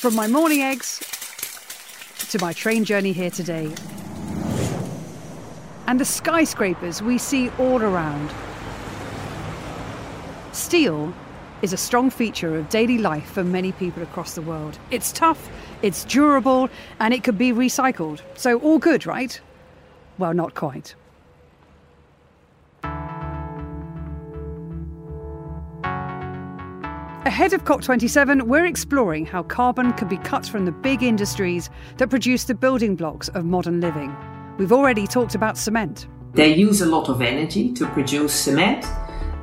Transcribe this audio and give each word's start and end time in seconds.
From 0.00 0.14
my 0.14 0.26
morning 0.26 0.62
eggs 0.62 0.98
to 2.30 2.38
my 2.40 2.54
train 2.54 2.84
journey 2.84 3.12
here 3.12 3.28
today, 3.28 3.70
and 5.86 6.00
the 6.00 6.06
skyscrapers 6.06 7.02
we 7.02 7.18
see 7.18 7.50
all 7.58 7.82
around. 7.82 8.32
Steel 10.52 11.12
is 11.60 11.74
a 11.74 11.76
strong 11.76 12.08
feature 12.08 12.56
of 12.56 12.70
daily 12.70 12.96
life 12.96 13.30
for 13.30 13.44
many 13.44 13.72
people 13.72 14.02
across 14.02 14.34
the 14.34 14.40
world. 14.40 14.78
It's 14.90 15.12
tough, 15.12 15.50
it's 15.82 16.06
durable, 16.06 16.70
and 16.98 17.12
it 17.12 17.22
could 17.22 17.36
be 17.36 17.52
recycled. 17.52 18.22
So, 18.36 18.58
all 18.60 18.78
good, 18.78 19.04
right? 19.04 19.38
Well, 20.16 20.32
not 20.32 20.54
quite. 20.54 20.94
Ahead 27.30 27.52
of 27.52 27.62
COP27, 27.62 28.42
we're 28.42 28.66
exploring 28.66 29.24
how 29.24 29.44
carbon 29.44 29.92
can 29.92 30.08
be 30.08 30.16
cut 30.16 30.44
from 30.44 30.64
the 30.64 30.72
big 30.72 31.04
industries 31.04 31.70
that 31.98 32.10
produce 32.10 32.42
the 32.42 32.56
building 32.56 32.96
blocks 32.96 33.28
of 33.28 33.44
modern 33.44 33.80
living. 33.80 34.12
We've 34.58 34.72
already 34.72 35.06
talked 35.06 35.36
about 35.36 35.56
cement. 35.56 36.08
They 36.32 36.52
use 36.52 36.80
a 36.80 36.86
lot 36.86 37.08
of 37.08 37.22
energy 37.22 37.72
to 37.74 37.86
produce 37.90 38.34
cement, 38.34 38.84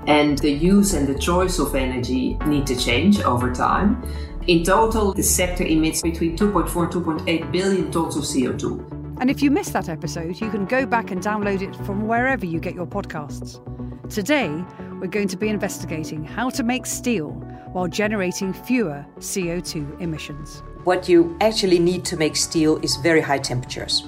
and 0.05 0.38
the 0.40 0.52
use 0.52 0.94
and 0.95 1.08
the 1.08 1.18
choice 1.18 1.59
of 1.59 1.76
energy 1.76 2.38
need 2.45 2.68
to 2.68 2.76
change 2.76 3.22
over 3.22 3.55
time. 3.55 4.04
In 4.48 4.66
total, 4.66 5.14
the 5.14 5.23
sector 5.23 5.64
emits 5.64 6.02
between 6.02 6.38
2.4 6.38 6.94
and 6.94 7.26
2.8 7.26 7.52
billion 7.54 7.90
tons 7.90 8.17
of 8.17 8.23
CO2. 8.23 9.17
And 9.22 9.30
if 9.30 9.42
you 9.42 9.50
missed 9.50 9.72
that 9.72 9.88
episode, 9.88 10.42
you 10.42 10.50
can 10.50 10.66
go 10.66 10.86
back 10.86 11.12
and 11.12 11.22
download 11.22 11.62
it 11.62 11.73
from 11.86 12.06
wherever 12.06 12.45
you 12.45 12.59
get 12.59 12.76
your 12.76 12.86
podcasts. 12.86 13.62
Today, 14.09 14.64
we're 15.00 15.08
going 15.08 15.28
to 15.28 15.38
be 15.38 15.50
investigating 15.50 16.24
how 16.24 16.50
to 16.50 16.64
make 16.64 16.86
steel 16.86 17.32
while 17.74 17.88
generating 17.88 18.54
fewer 18.54 19.06
CO2 19.20 20.00
emissions. 20.02 20.64
What 20.84 21.10
you 21.10 21.38
actually 21.42 21.80
need 21.80 22.06
to 22.06 22.17
make 22.17 22.36
steel 22.36 22.78
is 22.84 22.95
very 22.98 23.22
high 23.22 23.40
temperatures 23.40 24.03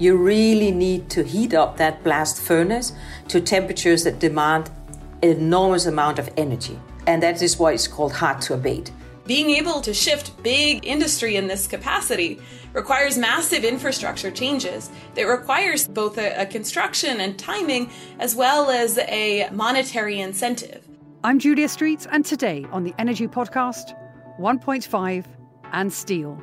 you 0.00 0.16
really 0.16 0.70
need 0.70 1.10
to 1.10 1.22
heat 1.22 1.52
up 1.52 1.76
that 1.76 2.02
blast 2.02 2.40
furnace 2.40 2.92
to 3.28 3.38
temperatures 3.38 4.02
that 4.04 4.18
demand 4.18 4.70
an 5.22 5.28
enormous 5.28 5.84
amount 5.84 6.18
of 6.18 6.30
energy. 6.38 6.78
And 7.06 7.22
that 7.22 7.42
is 7.42 7.58
why 7.58 7.72
it's 7.72 7.86
called 7.86 8.14
hard 8.14 8.40
to 8.42 8.54
abate. 8.54 8.90
Being 9.30 9.50
able 9.50 9.80
to 9.82 9.94
shift 9.94 10.42
big 10.42 10.84
industry 10.84 11.36
in 11.36 11.46
this 11.46 11.68
capacity 11.68 12.40
requires 12.72 13.16
massive 13.16 13.62
infrastructure 13.62 14.28
changes. 14.28 14.90
that 15.14 15.22
requires 15.22 15.86
both 15.86 16.18
a, 16.18 16.34
a 16.42 16.46
construction 16.46 17.20
and 17.20 17.38
timing 17.38 17.92
as 18.18 18.34
well 18.34 18.70
as 18.70 18.98
a 18.98 19.48
monetary 19.52 20.18
incentive. 20.18 20.84
I'm 21.22 21.38
Julia 21.38 21.68
Streets, 21.68 22.08
and 22.10 22.24
today 22.26 22.66
on 22.72 22.82
the 22.82 22.92
Energy 22.98 23.28
Podcast 23.28 23.94
1.5 24.40 25.24
and 25.72 25.92
Steel. 25.92 26.42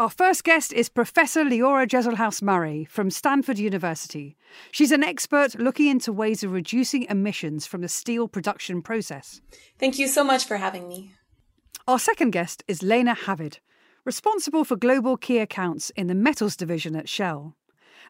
Our 0.00 0.10
first 0.10 0.42
guest 0.42 0.72
is 0.72 0.88
Professor 0.88 1.44
Leora 1.44 1.86
Dresselhaus 1.86 2.42
Marais 2.42 2.84
from 2.86 3.10
Stanford 3.10 3.60
University. 3.60 4.36
She's 4.72 4.90
an 4.90 5.04
expert 5.04 5.54
looking 5.54 5.86
into 5.86 6.12
ways 6.12 6.42
of 6.42 6.50
reducing 6.50 7.04
emissions 7.04 7.64
from 7.64 7.80
the 7.80 7.88
steel 7.88 8.26
production 8.26 8.82
process. 8.82 9.40
Thank 9.78 9.96
you 10.00 10.08
so 10.08 10.24
much 10.24 10.46
for 10.46 10.56
having 10.56 10.88
me. 10.88 11.12
Our 11.86 12.00
second 12.00 12.32
guest 12.32 12.64
is 12.66 12.82
Lene 12.82 13.14
Hviid, 13.14 13.60
responsible 14.04 14.64
for 14.64 14.74
global 14.74 15.16
key 15.16 15.38
accounts 15.38 15.90
in 15.90 16.08
the 16.08 16.14
metals 16.16 16.56
division 16.56 16.96
at 16.96 17.08
Shell. 17.08 17.54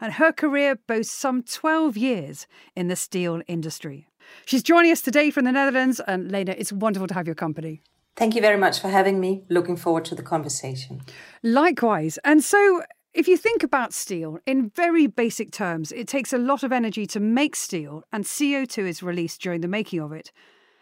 And 0.00 0.14
her 0.14 0.32
career 0.32 0.76
boasts 0.86 1.12
some 1.12 1.42
12 1.42 1.98
years 1.98 2.46
in 2.74 2.88
the 2.88 2.96
steel 2.96 3.42
industry. 3.46 4.08
She's 4.46 4.62
joining 4.62 4.90
us 4.90 5.02
today 5.02 5.30
from 5.30 5.44
the 5.44 5.52
Netherlands, 5.52 6.00
and 6.06 6.32
Lene, 6.32 6.48
it's 6.48 6.72
wonderful 6.72 7.08
to 7.08 7.14
have 7.14 7.26
your 7.26 7.34
company. 7.34 7.82
Thank 8.16 8.36
you 8.36 8.40
very 8.40 8.56
much 8.56 8.80
for 8.80 8.88
having 8.88 9.18
me. 9.18 9.44
Looking 9.48 9.76
forward 9.76 10.04
to 10.06 10.14
the 10.14 10.22
conversation. 10.22 11.00
Likewise. 11.42 12.18
And 12.24 12.44
so, 12.44 12.82
if 13.12 13.26
you 13.26 13.36
think 13.36 13.62
about 13.62 13.92
steel 13.92 14.38
in 14.46 14.70
very 14.70 15.06
basic 15.06 15.50
terms, 15.50 15.92
it 15.92 16.08
takes 16.08 16.32
a 16.32 16.38
lot 16.38 16.62
of 16.62 16.72
energy 16.72 17.06
to 17.08 17.20
make 17.20 17.54
steel, 17.54 18.02
and 18.12 18.24
CO2 18.24 18.88
is 18.88 19.02
released 19.02 19.40
during 19.40 19.60
the 19.60 19.68
making 19.68 20.00
of 20.00 20.12
it. 20.12 20.32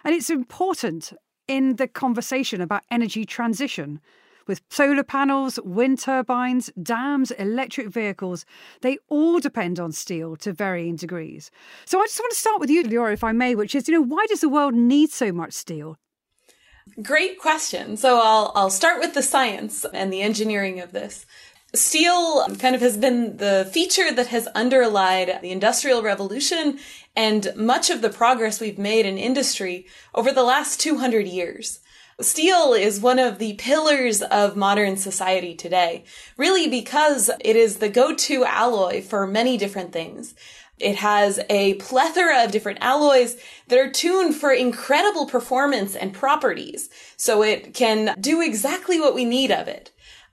And 0.05 0.15
it's 0.15 0.31
important 0.31 1.13
in 1.49 1.77
the 1.77 1.89
conversation 1.89 2.61
about 2.61 2.85
energy 2.91 3.25
transition. 3.25 4.01
With 4.47 4.61
solar 4.71 5.05
panels, 5.05 5.61
wind 5.63 6.01
turbines, 6.01 6.71
dams, 6.83 7.31
electric 7.33 7.89
vehicles, 7.89 8.45
they 8.81 8.99
all 9.09 9.39
depend 9.39 9.79
on 9.79 9.93
steel 9.93 10.37
to 10.37 10.53
varying 10.53 10.97
degrees. 10.97 11.51
So 11.85 12.01
I 12.01 12.07
just 12.07 12.19
want 12.19 12.33
to 12.33 12.39
start 12.39 12.61
with 12.61 12.71
you, 12.71 12.83
Leora, 12.83 13.13
if 13.13 13.23
I 13.23 13.33
may, 13.33 13.55
which 13.55 13.75
is, 13.75 13.89
you 13.89 13.95
know, 13.95 14.03
why 14.03 14.27
does 14.29 14.41
the 14.41 14.49
world 14.49 14.75
need 14.75 15.11
so 15.13 15.33
much 15.33 15.53
steel? 15.53 15.97
Great 17.01 17.39
question. 17.39 17.97
So 17.97 18.21
I'll, 18.21 18.53
I'll 18.55 18.71
start 18.71 19.01
with 19.01 19.15
the 19.15 19.23
science 19.23 19.87
and 19.95 20.13
the 20.13 20.21
engineering 20.21 20.81
of 20.81 20.93
this. 20.93 21.25
Steel 21.75 22.47
kind 22.59 22.75
of 22.75 22.83
has 22.83 22.99
been 22.99 23.39
the 23.39 23.69
feature 23.73 24.13
that 24.13 24.27
has 24.27 24.47
underlied 24.55 25.39
the 25.41 25.53
Industrial 25.53 26.03
Revolution 26.03 26.79
and 27.17 27.51
much 27.57 27.89
of 27.89 28.03
the 28.03 28.11
progress 28.11 28.61
we've 28.61 28.79
made 28.79 29.07
in 29.07 29.17
industry 29.17 29.87
over 30.15 30.33
the 30.33 30.43
last 30.43 30.81
200 30.81 31.27
years. 31.27 31.81
Steel 32.21 32.75
is 32.75 33.01
one 33.01 33.19
of 33.19 33.39
the 33.39 33.55
pillars 33.55 34.21
of 34.21 34.55
modern 34.55 34.99
society 34.99 35.55
today, 35.55 36.05
really 36.37 36.69
because 36.69 37.31
it 37.41 37.57
is 37.57 37.79
the 37.79 37.89
go-to 37.89 38.45
alloy 38.45 39.01
for 39.01 39.27
many 39.27 39.57
different 39.57 39.93
things. 39.93 40.35
It 40.83 40.97
has 40.97 41.41
a 41.49 41.75
plethora 41.75 42.45
of 42.45 42.51
different 42.51 42.79
alloys 42.81 43.37
that 43.69 43.79
are 43.79 43.91
tuned 43.91 44.35
for 44.35 44.53
incredible 44.53 45.27
performance 45.27 45.95
and 45.95 46.13
properties. 46.13 46.91
So 47.17 47.43
it 47.43 47.73
can 47.73 48.15
do 48.21 48.41
exactly 48.41 49.01
what 49.01 49.15
we 49.15 49.25
need 49.25 49.51
of 49.51 49.69
it. 49.69 49.93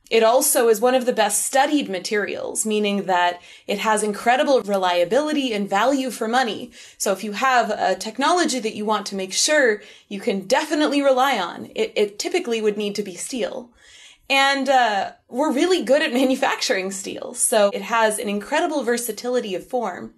It 0.10 0.24
also 0.24 0.70
is 0.70 0.82
one 0.82 0.96
of 0.96 1.06
the 1.06 1.14
best 1.14 1.46
studied 1.46 1.88
materials, 1.88 2.66
meaning 2.66 3.04
that 3.04 3.42
it 3.68 3.78
has 3.80 4.02
incredible 4.02 4.62
reliability 4.62 5.54
and 5.54 5.70
value 5.70 6.10
for 6.10 6.28
money. 6.28 6.72
So 6.98 7.12
if 7.12 7.24
you 7.24 7.34
have 7.34 7.70
a 7.70 7.96
technology 7.96 8.60
that 8.60 8.76
you 8.76 8.86
want 8.86 9.06
to 9.08 9.16
make 9.16 9.34
sure 9.34 9.84
you 10.08 10.20
can 10.20 10.48
definitely 10.48 11.04
rely 11.04 11.38
on, 11.38 11.70
it, 11.76 11.94
it 11.96 12.18
typically 12.18 12.60
would 12.60 12.78
need 12.78 12.96
to 12.96 13.04
be 13.04 13.14
steel. 13.14 13.70
And 14.30 14.70
uh, 14.70 15.14
we're 15.28 15.52
really 15.52 15.84
good 15.84 16.02
at 16.02 16.14
manufacturing 16.22 16.92
steel, 16.92 17.34
so 17.34 17.72
it 17.74 17.82
has 17.82 18.20
an 18.20 18.30
incredible 18.30 18.84
versatility 18.84 19.56
of 19.56 19.66
form. 19.66 20.14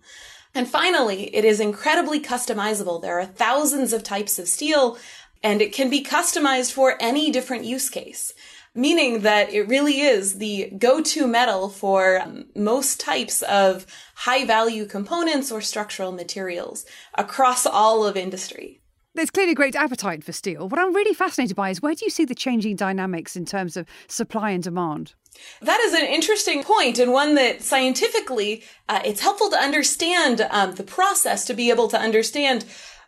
And 0.53 0.67
finally, 0.67 1.33
it 1.33 1.45
is 1.45 1.61
incredibly 1.61 2.19
customizable. 2.19 3.01
There 3.01 3.19
are 3.19 3.25
thousands 3.25 3.93
of 3.93 4.03
types 4.03 4.37
of 4.37 4.49
steel, 4.49 4.97
and 5.41 5.61
it 5.61 5.73
can 5.73 5.89
be 5.89 6.03
customized 6.03 6.73
for 6.73 6.97
any 6.99 7.31
different 7.31 7.63
use 7.63 7.89
case 7.89 8.33
meaning 8.73 9.21
that 9.21 9.51
it 9.53 9.67
really 9.67 10.01
is 10.01 10.37
the 10.37 10.71
go-to 10.77 11.27
metal 11.27 11.69
for 11.69 12.21
um, 12.21 12.45
most 12.55 12.99
types 12.99 13.41
of 13.43 13.85
high 14.15 14.45
value 14.45 14.85
components 14.85 15.51
or 15.51 15.61
structural 15.61 16.11
materials 16.11 16.85
across 17.15 17.65
all 17.65 18.05
of 18.05 18.15
industry. 18.15 18.80
There's 19.13 19.29
clearly 19.29 19.53
great 19.53 19.75
appetite 19.75 20.23
for 20.23 20.31
steel. 20.31 20.69
What 20.69 20.79
I'm 20.79 20.95
really 20.95 21.13
fascinated 21.13 21.55
by 21.55 21.69
is 21.69 21.81
where 21.81 21.93
do 21.93 22.05
you 22.05 22.09
see 22.09 22.23
the 22.23 22.35
changing 22.35 22.77
dynamics 22.77 23.35
in 23.35 23.45
terms 23.45 23.75
of 23.75 23.85
supply 24.07 24.51
and 24.51 24.63
demand? 24.63 25.13
That 25.61 25.81
is 25.81 25.93
an 25.93 26.05
interesting 26.05 26.63
point 26.63 26.97
and 26.97 27.11
one 27.11 27.35
that 27.35 27.61
scientifically 27.61 28.63
uh, 28.87 29.01
it's 29.03 29.21
helpful 29.21 29.49
to 29.49 29.57
understand 29.57 30.47
um, 30.49 30.75
the 30.75 30.83
process 30.83 31.45
to 31.45 31.53
be 31.53 31.69
able 31.69 31.89
to 31.89 31.99
understand 31.99 32.65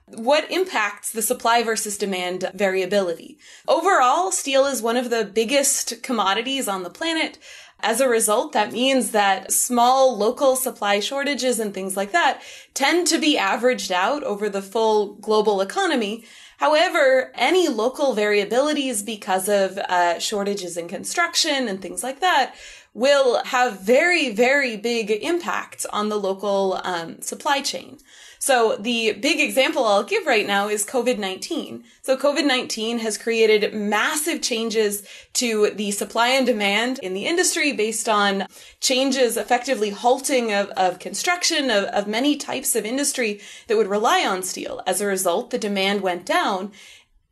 what 0.08 0.52
impacts 0.52 1.12
the 1.12 1.22
supply 1.22 1.64
versus 1.64 1.98
demand 1.98 2.52
variability. 2.54 3.38
Overall, 3.68 4.32
steel 4.32 4.66
is 4.66 4.82
one 4.82 4.98
of 4.98 5.10
the 5.10 5.24
biggest 5.24 6.04
commodities 6.04 6.68
on 6.68 6.84
the 6.84 6.90
planet. 6.90 7.38
As 7.84 8.00
a 8.00 8.08
result, 8.08 8.54
that 8.54 8.72
means 8.72 9.12
that 9.12 9.52
small 9.52 10.18
local 10.18 10.56
supply 10.56 11.02
shortages 11.02 11.60
and 11.60 11.74
things 11.74 11.98
like 11.98 12.14
that 12.14 12.42
tend 12.74 13.08
to 13.08 13.20
be 13.20 13.38
averaged 13.38 13.92
out 13.92 14.24
over 14.24 14.48
the 14.48 14.62
full 14.62 15.16
global 15.16 15.60
economy. 15.60 16.24
However, 16.60 17.34
any 17.36 17.68
local 17.68 18.16
variabilities 18.16 19.06
because 19.06 19.50
of 19.50 19.78
uh, 19.78 20.18
shortages 20.18 20.78
in 20.78 20.88
construction 20.88 21.68
and 21.68 21.82
things 21.82 22.04
like 22.04 22.22
that 22.22 22.56
will 22.94 23.44
have 23.46 23.82
very, 23.82 24.30
very 24.30 24.78
big 24.78 25.10
impacts 25.10 25.86
on 25.86 26.10
the 26.10 26.20
local 26.20 26.80
um, 26.84 27.22
supply 27.22 27.62
chain. 27.62 27.98
So 28.38 28.76
the 28.76 29.14
big 29.14 29.40
example 29.40 29.86
I'll 29.86 30.04
give 30.04 30.28
right 30.28 30.46
now 30.46 30.68
is 30.68 30.86
COVID-19. 30.86 31.84
So 32.02 32.18
COVID-19 32.18 33.00
has 33.00 33.18
created 33.18 33.74
massive 33.74 34.42
changes 34.42 35.08
to 35.36 35.70
the 35.70 35.92
supply 35.92 36.28
and 36.28 36.46
demand 36.46 37.00
in 37.00 37.14
the 37.14 37.26
industry 37.26 37.72
based 37.72 38.10
on 38.10 38.46
changes 38.82 39.38
effectively 39.38 39.92
halting 39.92 40.52
of, 40.52 40.68
of 40.72 41.00
construction 41.00 41.72
of, 41.72 41.86
of 41.86 42.06
many 42.06 42.36
types 42.36 42.76
of 42.76 42.86
industry 42.86 43.40
that 43.68 43.78
would 43.78 43.88
rely 43.88 44.26
on 44.26 44.44
steel. 44.44 44.82
As 44.86 45.00
a 45.00 45.08
result, 45.08 45.50
the 45.50 45.58
demand 45.58 46.02
went 46.02 46.26
down. 46.26 46.74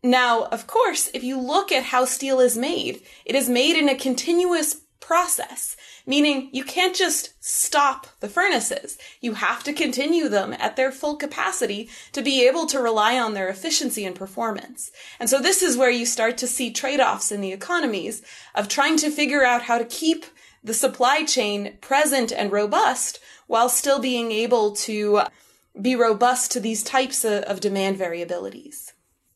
Now, 0.01 0.45
of 0.45 0.65
course, 0.65 1.11
if 1.13 1.25
you 1.25 1.37
look 1.37 1.73
at 1.73 1.83
how 1.83 2.05
steel 2.05 2.39
is 2.39 2.57
made, 2.57 3.01
it 3.25 3.35
is 3.35 3.49
made 3.49 3.75
in 3.75 3.89
a 3.89 3.95
continuous 3.95 4.77
process, 5.11 5.75
meaning 6.07 6.47
you 6.53 6.63
can't 6.63 6.95
just 6.95 7.33
stop 7.43 8.07
the 8.21 8.29
furnaces. 8.29 8.97
You 9.19 9.33
have 9.33 9.61
to 9.65 9.73
continue 9.73 10.29
them 10.29 10.55
at 10.57 10.77
their 10.77 10.89
full 10.89 11.17
capacity 11.17 11.89
to 12.13 12.21
be 12.21 12.47
able 12.47 12.65
to 12.67 12.79
rely 12.79 13.19
on 13.19 13.33
their 13.33 13.49
efficiency 13.49 14.05
and 14.05 14.15
performance. 14.15 14.89
And 15.19 15.29
so 15.29 15.41
this 15.41 15.61
is 15.61 15.75
where 15.75 15.89
you 15.89 16.05
start 16.05 16.37
to 16.37 16.47
see 16.47 16.71
trade-offs 16.71 17.29
in 17.29 17.41
the 17.41 17.51
economies 17.51 18.21
of 18.55 18.69
trying 18.69 18.95
to 18.99 19.11
figure 19.11 19.43
out 19.43 19.63
how 19.63 19.77
to 19.77 19.83
keep 19.83 20.23
the 20.63 20.73
supply 20.73 21.25
chain 21.25 21.77
present 21.81 22.31
and 22.31 22.49
robust 22.49 23.19
while 23.47 23.67
still 23.67 23.99
being 23.99 24.31
able 24.31 24.71
to 24.87 25.23
be 25.81 25.93
robust 25.93 26.53
to 26.53 26.61
these 26.61 26.83
types 26.83 27.25
of, 27.25 27.59
demand 27.59 27.97
variabilities. 27.97 28.93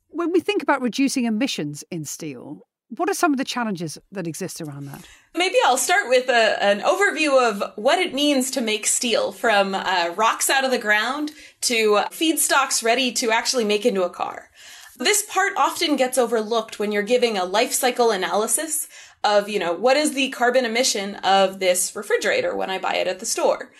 When 0.07 0.31
we 0.31 0.39
think 0.39 0.63
about 0.63 0.81
reducing 0.81 1.25
emissions 1.25 1.83
in 1.91 2.05
steel, 2.05 2.61
what 2.95 3.09
are 3.09 3.13
some 3.13 3.33
of 3.33 3.37
the 3.37 3.43
challenges 3.43 3.97
that 4.13 4.25
exist 4.25 4.61
around 4.61 4.85
that? 4.85 5.05
Maybe 5.37 5.55
I'll 5.65 5.77
start 5.77 6.07
with 6.07 6.29
a, 6.29 6.63
an 6.63 6.79
overview 6.79 7.37
of 7.41 7.73
what 7.75 7.99
it 7.99 8.13
means 8.13 8.49
to 8.51 8.61
make 8.61 8.87
steel 8.87 9.33
from 9.33 9.75
uh, 9.75 10.13
rocks 10.15 10.49
out 10.49 10.63
of 10.63 10.71
the 10.71 10.77
ground 10.77 11.31
to 11.61 12.03
feedstocks 12.09 12.83
ready 12.83 13.11
to 13.13 13.31
actually 13.31 13.65
make 13.65 13.85
into 13.85 14.03
a 14.03 14.09
car. 14.09 14.49
This 14.97 15.23
part 15.23 15.51
often 15.57 15.97
gets 15.97 16.17
overlooked 16.17 16.79
when 16.79 16.93
you're 16.93 17.03
giving 17.03 17.37
a 17.37 17.43
life 17.43 17.73
cycle 17.73 18.11
analysis 18.11 18.87
of, 19.25 19.49
you 19.49 19.59
know, 19.59 19.73
what 19.73 19.97
is 19.97 20.13
the 20.13 20.29
carbon 20.29 20.63
emission 20.63 21.15
of 21.15 21.59
this 21.59 21.93
refrigerator 21.95 22.55
when 22.55 22.69
I 22.69 22.79
buy 22.79 22.95
it 22.95 23.07
at 23.07 23.19
the 23.19 23.25
store? 23.25 23.73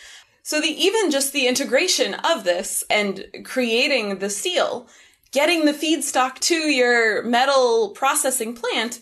So 0.43 0.59
the 0.59 0.67
even 0.67 1.09
just 1.09 1.31
the 1.31 1.47
integration 1.47 2.15
of 2.15 2.43
this 2.43 2.83
and 2.89 3.25
creating 3.45 4.19
the 4.19 4.29
steel 4.29 4.87
getting 5.31 5.65
the 5.65 5.73
feedstock 5.73 6.39
to 6.39 6.55
your 6.55 7.21
metal 7.23 7.89
processing 7.89 8.55
plant 8.55 9.01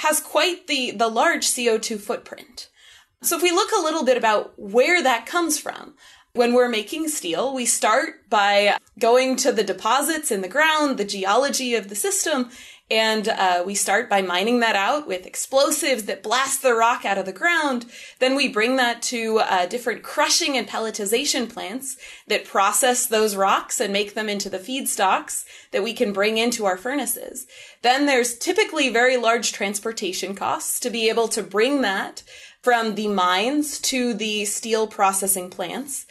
has 0.00 0.20
quite 0.20 0.66
the, 0.66 0.92
the 0.92 1.08
large 1.08 1.46
CO2 1.46 2.00
footprint. 2.00 2.68
So 3.22 3.36
if 3.36 3.42
we 3.42 3.50
look 3.50 3.70
a 3.70 3.82
little 3.82 4.02
bit 4.02 4.16
about 4.16 4.58
where 4.58 5.02
that 5.02 5.26
comes 5.26 5.58
from, 5.58 5.94
when 6.32 6.54
we're 6.54 6.70
making 6.70 7.08
steel, 7.08 7.52
we 7.52 7.66
start 7.66 8.28
by 8.30 8.78
going 8.98 9.36
to 9.36 9.52
the 9.52 9.64
deposits 9.64 10.30
in 10.30 10.40
the 10.40 10.48
ground, 10.48 10.96
the 10.96 11.04
geology 11.04 11.74
of 11.74 11.88
the 11.88 11.94
system, 11.94 12.50
and 12.90 13.28
uh, 13.28 13.62
we 13.64 13.74
start 13.74 14.10
by 14.10 14.20
mining 14.20 14.58
that 14.60 14.74
out 14.74 15.06
with 15.06 15.24
explosives 15.24 16.04
that 16.04 16.24
blast 16.24 16.60
the 16.60 16.74
rock 16.74 17.04
out 17.04 17.18
of 17.18 17.24
the 17.24 17.32
ground. 17.32 17.86
Then 18.18 18.34
we 18.34 18.48
bring 18.48 18.76
that 18.76 19.00
to 19.02 19.38
uh, 19.38 19.66
different 19.66 20.02
crushing 20.02 20.56
and 20.56 20.66
pelletization 20.66 21.48
plants 21.48 21.96
that 22.26 22.44
process 22.44 23.06
those 23.06 23.36
rocks 23.36 23.80
and 23.80 23.92
make 23.92 24.14
them 24.14 24.28
into 24.28 24.50
the 24.50 24.58
feedstocks 24.58 25.44
that 25.70 25.84
we 25.84 25.92
can 25.92 26.12
bring 26.12 26.36
into 26.36 26.66
our 26.66 26.76
furnaces. 26.76 27.46
Then 27.82 28.06
there's 28.06 28.36
typically 28.36 28.88
very 28.88 29.16
large 29.16 29.52
transportation 29.52 30.34
costs 30.34 30.80
to 30.80 30.90
be 30.90 31.08
able 31.08 31.28
to 31.28 31.42
bring 31.42 31.82
that 31.82 32.24
from 32.60 32.96
the 32.96 33.08
mines 33.08 33.78
to 33.80 34.14
the 34.14 34.44
steel 34.44 34.88
processing 34.88 35.48
plants. 35.48 36.06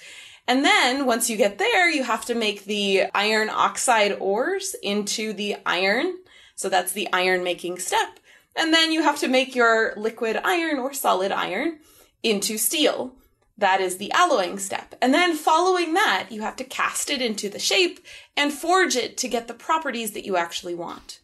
And 0.47 0.65
then 0.65 1.05
once 1.05 1.29
you 1.29 1.37
get 1.37 1.59
there, 1.59 1.91
you 1.91 2.03
have 2.03 2.25
to 2.25 2.33
make 2.33 2.63
the 2.63 3.03
iron 3.13 3.49
oxide 3.49 4.17
ores 4.19 4.75
into 4.81 5.33
the 5.33 5.57
iron 5.65 6.17
so 6.59 6.67
that's 6.67 6.91
the 6.91 7.07
iron 7.13 7.41
making 7.41 7.79
step. 7.79 8.19
And 8.53 8.73
then 8.73 8.91
you 8.91 9.01
have 9.01 9.17
to 9.19 9.29
make 9.29 9.55
your 9.55 9.93
liquid 9.95 10.37
iron 10.43 10.77
or 10.77 10.91
solid 10.91 11.31
iron 11.31 11.79
into 12.21 12.57
steel. 12.57 13.13
That 13.57 13.79
is 13.79 13.95
the 13.95 14.11
alloying 14.11 14.59
step. 14.59 14.93
And 15.01 15.13
then 15.13 15.37
following 15.37 15.93
that, 15.93 16.27
you 16.31 16.41
have 16.41 16.57
to 16.57 16.65
cast 16.65 17.09
it 17.09 17.21
into 17.21 17.47
the 17.47 17.59
shape 17.59 18.01
and 18.35 18.51
forge 18.51 18.97
it 18.97 19.15
to 19.19 19.29
get 19.29 19.47
the 19.47 19.53
properties 19.53 20.11
that 20.11 20.25
you 20.25 20.35
actually 20.35 20.75
want. 20.75 21.21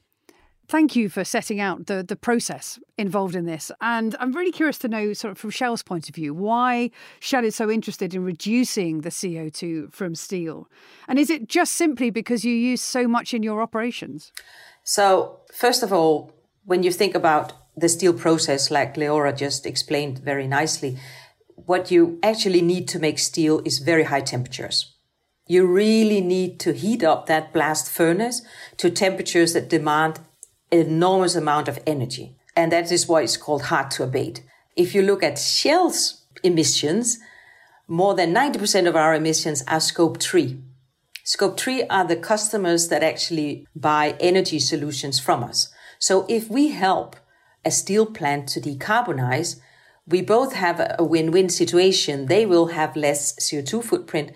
Thank 0.69 0.95
you 0.95 1.09
for 1.09 1.25
setting 1.25 1.59
out 1.59 1.87
the, 1.87 2.01
the 2.01 2.15
process 2.15 2.79
involved 2.97 3.35
in 3.35 3.45
this. 3.45 3.73
And 3.81 4.15
I'm 4.21 4.31
really 4.31 4.53
curious 4.53 4.77
to 4.79 4.87
know, 4.87 5.11
sort 5.11 5.33
of 5.33 5.37
from 5.37 5.49
Shell's 5.49 5.83
point 5.83 6.07
of 6.07 6.15
view, 6.15 6.33
why 6.33 6.91
Shell 7.19 7.43
is 7.43 7.57
so 7.57 7.69
interested 7.69 8.15
in 8.15 8.23
reducing 8.23 9.01
the 9.01 9.09
CO2 9.09 9.91
from 9.91 10.15
steel. 10.15 10.69
And 11.09 11.19
is 11.19 11.29
it 11.29 11.49
just 11.49 11.73
simply 11.73 12.09
because 12.09 12.45
you 12.45 12.53
use 12.53 12.81
so 12.81 13.05
much 13.05 13.33
in 13.33 13.43
your 13.43 13.61
operations? 13.61 14.31
So, 14.85 15.39
first 15.51 15.81
of 15.81 15.91
all, 15.91 16.31
when 16.63 16.83
you 16.83 16.91
think 16.91 17.15
about 17.15 17.53
the 17.75 17.89
steel 17.89 18.13
process, 18.13 18.69
like 18.69 18.95
Leora 18.95 19.35
just 19.35 19.65
explained 19.65 20.19
very 20.19 20.47
nicely, 20.47 20.97
what 21.55 21.89
you 21.89 22.19
actually 22.21 22.61
need 22.61 22.87
to 22.89 22.99
make 22.99 23.17
steel 23.17 23.61
is 23.65 23.79
very 23.79 24.03
high 24.03 24.21
temperatures. 24.21 24.93
You 25.47 25.65
really 25.65 26.21
need 26.21 26.59
to 26.61 26.73
heat 26.73 27.03
up 27.03 27.25
that 27.25 27.51
blast 27.51 27.91
furnace 27.91 28.43
to 28.77 28.91
temperatures 28.91 29.53
that 29.53 29.69
demand 29.69 30.19
enormous 30.71 31.35
amount 31.35 31.67
of 31.67 31.79
energy. 31.87 32.37
And 32.55 32.71
that 32.71 32.91
is 32.91 33.07
why 33.07 33.23
it's 33.23 33.37
called 33.37 33.63
hard 33.63 33.89
to 33.91 34.03
abate. 34.03 34.43
If 34.75 34.93
you 34.93 35.01
look 35.01 35.23
at 35.23 35.39
Shell's 35.39 36.25
emissions, 36.43 37.17
more 37.87 38.13
than 38.13 38.35
90% 38.35 38.87
of 38.87 38.95
our 38.95 39.15
emissions 39.15 39.63
are 39.67 39.79
scope 39.79 40.21
3. 40.21 40.61
Scope 41.27 41.59
3 41.59 41.85
are 41.85 42.05
the 42.05 42.15
customers 42.15 42.89
that 42.89 43.01
actually 43.01 43.65
buy 43.75 44.15
energy 44.19 44.59
solutions 44.59 45.19
from 45.19 45.43
us. 45.43 45.69
So 45.97 46.23
if 46.29 46.51
we 46.51 46.67
help 46.67 47.15
a 47.65 47.71
steel 47.71 48.05
plant 48.05 48.47
to 48.49 48.61
decarbonize, 48.61 49.59
we 50.07 50.21
both 50.21 50.53
have 50.53 50.79
a 50.99 51.03
win-win 51.03 51.49
situation. 51.49 52.27
They 52.27 52.45
will 52.45 52.67
have 52.67 52.95
less 52.95 53.33
CO2 53.37 53.83
footprint 53.83 54.33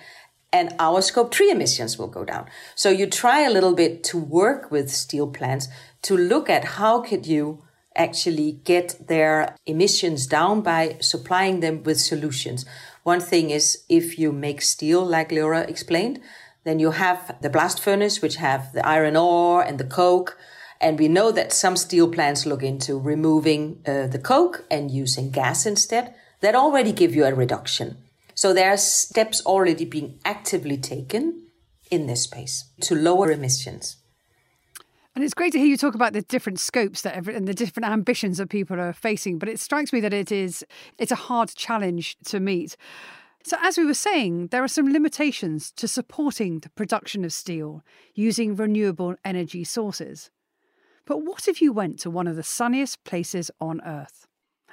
and 0.51 0.73
our 0.79 1.03
scope 1.03 1.31
3 1.31 1.51
emissions 1.51 1.99
will 1.99 2.07
go 2.07 2.25
down. 2.25 2.47
So 2.73 2.89
you 2.89 3.05
try 3.05 3.41
a 3.41 3.51
little 3.51 3.75
bit 3.75 4.03
to 4.05 4.17
work 4.17 4.71
with 4.71 4.89
steel 4.89 5.27
plants 5.27 5.67
to 6.01 6.17
look 6.17 6.49
at 6.49 6.79
how 6.79 7.01
could 7.01 7.27
you 7.27 7.61
actually 7.95 8.53
get 8.63 9.07
their 9.07 9.55
emissions 9.67 10.25
down 10.25 10.61
by 10.61 10.97
supplying 11.01 11.59
them 11.59 11.83
with 11.83 11.99
solutions. 11.99 12.65
One 13.03 13.19
thing 13.19 13.51
is 13.51 13.83
if 13.89 14.17
you 14.17 14.31
make 14.31 14.63
steel, 14.63 15.05
like 15.05 15.29
Leora 15.29 15.69
explained, 15.69 16.19
then 16.63 16.79
you 16.79 16.91
have 16.91 17.35
the 17.41 17.49
blast 17.49 17.79
furnace, 17.79 18.21
which 18.21 18.35
have 18.35 18.73
the 18.73 18.85
iron 18.85 19.15
ore 19.15 19.61
and 19.61 19.79
the 19.79 19.85
coke. 19.85 20.37
And 20.81 20.99
we 20.99 21.07
know 21.07 21.31
that 21.31 21.51
some 21.51 21.75
steel 21.75 22.09
plants 22.09 22.45
look 22.45 22.63
into 22.63 22.97
removing 22.97 23.81
uh, 23.85 24.07
the 24.07 24.19
coke 24.19 24.65
and 24.71 24.91
using 24.91 25.31
gas 25.31 25.65
instead. 25.65 26.13
That 26.41 26.55
already 26.55 26.93
give 26.93 27.13
you 27.13 27.25
a 27.25 27.33
reduction. 27.33 27.97
So 28.33 28.53
there 28.53 28.71
are 28.71 28.77
steps 28.77 29.45
already 29.45 29.83
being 29.83 30.19
actively 30.23 30.77
taken 30.77 31.47
in 31.91 32.07
this 32.07 32.23
space 32.23 32.65
to 32.81 32.95
lower 32.95 33.31
emissions. 33.31 33.97
And 35.15 35.23
it's 35.25 35.33
great 35.33 35.51
to 35.51 35.59
hear 35.59 35.67
you 35.67 35.75
talk 35.75 35.95
about 35.95 36.13
the 36.13 36.21
different 36.21 36.59
scopes 36.61 37.01
that 37.01 37.13
every, 37.15 37.35
and 37.35 37.45
the 37.45 37.53
different 37.53 37.87
ambitions 37.89 38.37
that 38.37 38.49
people 38.49 38.79
are 38.79 38.93
facing. 38.93 39.37
But 39.37 39.49
it 39.49 39.59
strikes 39.59 39.91
me 39.91 39.99
that 39.99 40.13
it 40.13 40.31
is 40.31 40.63
it's 40.97 41.11
a 41.11 41.15
hard 41.15 41.49
challenge 41.55 42.15
to 42.25 42.39
meet. 42.39 42.77
So, 43.49 43.57
as 43.63 43.79
we 43.79 43.85
were 43.85 43.95
saying, 43.95 44.49
there 44.49 44.63
are 44.63 44.67
some 44.67 44.93
limitations 44.93 45.71
to 45.71 45.87
supporting 45.87 46.59
the 46.59 46.69
production 46.69 47.25
of 47.25 47.33
steel 47.33 47.81
using 48.13 48.55
renewable 48.55 49.15
energy 49.25 49.63
sources. 49.63 50.29
But 51.07 51.25
what 51.25 51.47
if 51.47 51.59
you 51.59 51.73
went 51.73 51.97
to 52.01 52.11
one 52.11 52.27
of 52.27 52.35
the 52.35 52.43
sunniest 52.43 53.03
places 53.05 53.49
on 53.59 53.81
Earth? 53.83 54.27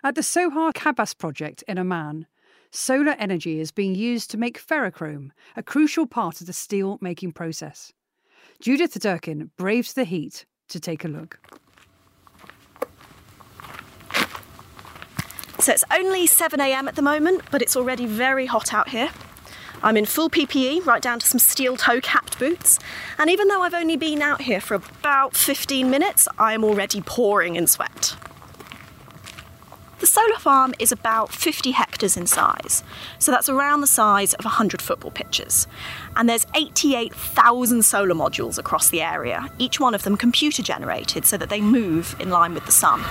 At 0.04 0.14
the 0.14 0.20
Sohar 0.20 0.74
Qabas 0.74 1.16
project 1.16 1.64
in 1.66 1.78
Oman, 1.78 2.26
solar 2.70 3.12
energy 3.12 3.60
is 3.60 3.72
being 3.72 3.94
used 3.94 4.30
to 4.32 4.36
make 4.36 4.62
ferrochrome, 4.62 5.30
a 5.56 5.62
crucial 5.62 6.06
part 6.06 6.42
of 6.42 6.46
the 6.46 6.52
steel 6.52 6.98
making 7.00 7.32
process. 7.32 7.94
Judith 8.60 9.00
Durkin 9.00 9.52
braved 9.56 9.94
the 9.94 10.04
heat 10.04 10.44
to 10.68 10.78
take 10.78 11.02
a 11.02 11.08
look. 11.08 11.40
So 15.66 15.72
it's 15.72 15.82
only 15.92 16.28
7am 16.28 16.86
at 16.86 16.94
the 16.94 17.02
moment, 17.02 17.42
but 17.50 17.60
it's 17.60 17.74
already 17.76 18.06
very 18.06 18.46
hot 18.46 18.72
out 18.72 18.90
here. 18.90 19.10
I'm 19.82 19.96
in 19.96 20.06
full 20.06 20.30
PPE, 20.30 20.86
right 20.86 21.02
down 21.02 21.18
to 21.18 21.26
some 21.26 21.40
steel 21.40 21.76
toe 21.76 22.00
capped 22.00 22.38
boots. 22.38 22.78
And 23.18 23.28
even 23.28 23.48
though 23.48 23.62
I've 23.62 23.74
only 23.74 23.96
been 23.96 24.22
out 24.22 24.42
here 24.42 24.60
for 24.60 24.74
about 24.74 25.36
15 25.36 25.90
minutes, 25.90 26.28
I 26.38 26.52
am 26.52 26.62
already 26.62 27.00
pouring 27.00 27.56
in 27.56 27.66
sweat. 27.66 28.16
The 29.98 30.06
solar 30.06 30.38
farm 30.38 30.72
is 30.78 30.92
about 30.92 31.32
50 31.32 31.72
hectares 31.72 32.16
in 32.16 32.28
size, 32.28 32.84
so 33.18 33.32
that's 33.32 33.48
around 33.48 33.80
the 33.80 33.88
size 33.88 34.34
of 34.34 34.44
100 34.44 34.80
football 34.80 35.10
pitches. 35.10 35.66
And 36.14 36.28
there's 36.28 36.46
88,000 36.54 37.82
solar 37.82 38.14
modules 38.14 38.56
across 38.56 38.90
the 38.90 39.02
area, 39.02 39.50
each 39.58 39.80
one 39.80 39.96
of 39.96 40.04
them 40.04 40.16
computer 40.16 40.62
generated 40.62 41.26
so 41.26 41.36
that 41.36 41.48
they 41.48 41.60
move 41.60 42.14
in 42.20 42.30
line 42.30 42.54
with 42.54 42.66
the 42.66 42.72
sun. 42.72 43.02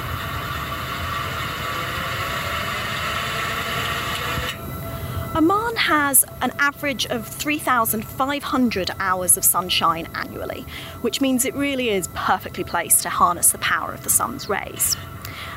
Oman 5.35 5.74
has 5.85 6.25
an 6.41 6.51
average 6.57 7.05
of 7.05 7.27
3,500 7.27 8.89
hours 8.97 9.37
of 9.37 9.45
sunshine 9.45 10.07
annually, 10.15 10.65
which 11.01 11.21
means 11.21 11.45
it 11.45 11.53
really 11.53 11.91
is 11.91 12.09
perfectly 12.15 12.63
placed 12.63 13.03
to 13.03 13.09
harness 13.09 13.51
the 13.51 13.59
power 13.59 13.93
of 13.93 14.03
the 14.03 14.09
sun's 14.09 14.49
rays. 14.49 14.97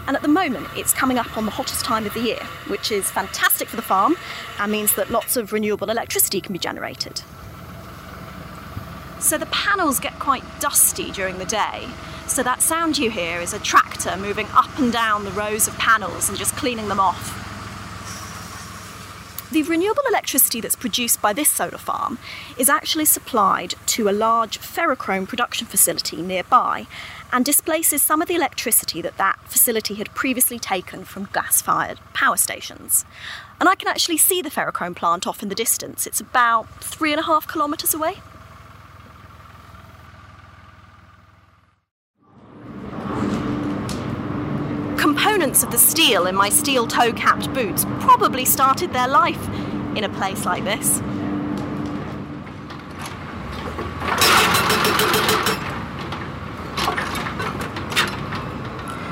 And 0.06 0.14
at 0.14 0.20
the 0.20 0.28
moment, 0.28 0.66
it's 0.76 0.92
coming 0.92 1.16
up 1.16 1.38
on 1.38 1.46
the 1.46 1.50
hottest 1.50 1.82
time 1.82 2.04
of 2.04 2.12
the 2.12 2.20
year, 2.20 2.42
which 2.66 2.92
is 2.92 3.10
fantastic 3.10 3.68
for 3.68 3.76
the 3.76 3.82
farm 3.82 4.16
and 4.58 4.70
means 4.70 4.94
that 4.96 5.10
lots 5.10 5.38
of 5.38 5.54
renewable 5.54 5.88
electricity 5.88 6.42
can 6.42 6.52
be 6.52 6.58
generated. 6.58 7.22
So 9.20 9.38
the 9.38 9.46
panels 9.46 9.98
get 9.98 10.12
quite 10.18 10.44
dusty 10.60 11.10
during 11.10 11.38
the 11.38 11.46
day, 11.46 11.88
So 12.28 12.42
that 12.42 12.60
sound 12.60 12.98
you 12.98 13.10
hear 13.10 13.40
is 13.40 13.54
a 13.54 13.58
tractor 13.58 14.14
moving 14.18 14.46
up 14.52 14.78
and 14.78 14.92
down 14.92 15.24
the 15.24 15.30
rows 15.30 15.66
of 15.66 15.76
panels 15.78 16.28
and 16.28 16.36
just 16.36 16.54
cleaning 16.56 16.88
them 16.88 17.00
off. 17.00 17.47
The 19.50 19.62
renewable 19.62 20.02
electricity 20.06 20.60
that's 20.60 20.76
produced 20.76 21.22
by 21.22 21.32
this 21.32 21.48
solar 21.48 21.78
farm 21.78 22.18
is 22.58 22.68
actually 22.68 23.06
supplied 23.06 23.74
to 23.86 24.10
a 24.10 24.12
large 24.12 24.60
ferrochrome 24.60 25.26
production 25.26 25.66
facility 25.66 26.20
nearby 26.20 26.86
and 27.32 27.46
displaces 27.46 28.02
some 28.02 28.20
of 28.20 28.28
the 28.28 28.34
electricity 28.34 29.00
that 29.00 29.16
that 29.16 29.38
facility 29.46 29.94
had 29.94 30.14
previously 30.14 30.58
taken 30.58 31.02
from 31.02 31.30
gas 31.32 31.62
fired 31.62 31.98
power 32.12 32.36
stations. 32.36 33.06
And 33.58 33.70
I 33.70 33.74
can 33.74 33.88
actually 33.88 34.18
see 34.18 34.42
the 34.42 34.50
ferrochrome 34.50 34.94
plant 34.94 35.26
off 35.26 35.42
in 35.42 35.48
the 35.48 35.54
distance. 35.54 36.06
It's 36.06 36.20
about 36.20 36.68
three 36.84 37.12
and 37.12 37.20
a 37.20 37.24
half 37.24 37.50
kilometres 37.50 37.94
away. 37.94 38.16
Of 45.48 45.70
the 45.70 45.78
steel 45.78 46.26
in 46.26 46.36
my 46.36 46.50
steel 46.50 46.86
toe 46.86 47.10
capped 47.10 47.52
boots 47.54 47.86
probably 48.00 48.44
started 48.44 48.92
their 48.92 49.08
life 49.08 49.48
in 49.96 50.04
a 50.04 50.08
place 50.10 50.44
like 50.44 50.62
this. 50.62 50.98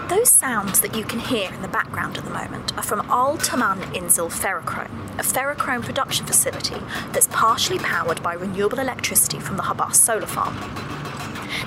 Those 0.08 0.28
sounds 0.30 0.82
that 0.82 0.94
you 0.94 1.04
can 1.04 1.20
hear 1.20 1.50
in 1.52 1.62
the 1.62 1.68
background 1.68 2.18
at 2.18 2.24
the 2.24 2.30
moment 2.30 2.76
are 2.76 2.82
from 2.82 3.00
Al 3.10 3.38
Tamman 3.38 3.80
Indsil 3.94 4.30
Ferrochrome, 4.30 5.18
a 5.18 5.22
ferrochrome 5.22 5.82
production 5.82 6.26
facility 6.26 6.76
that's 7.12 7.28
partially 7.32 7.78
powered 7.78 8.22
by 8.22 8.34
renewable 8.34 8.78
electricity 8.78 9.40
from 9.40 9.56
the 9.56 9.62
Qabas 9.62 9.94
solar 9.94 10.26
farm. 10.26 10.56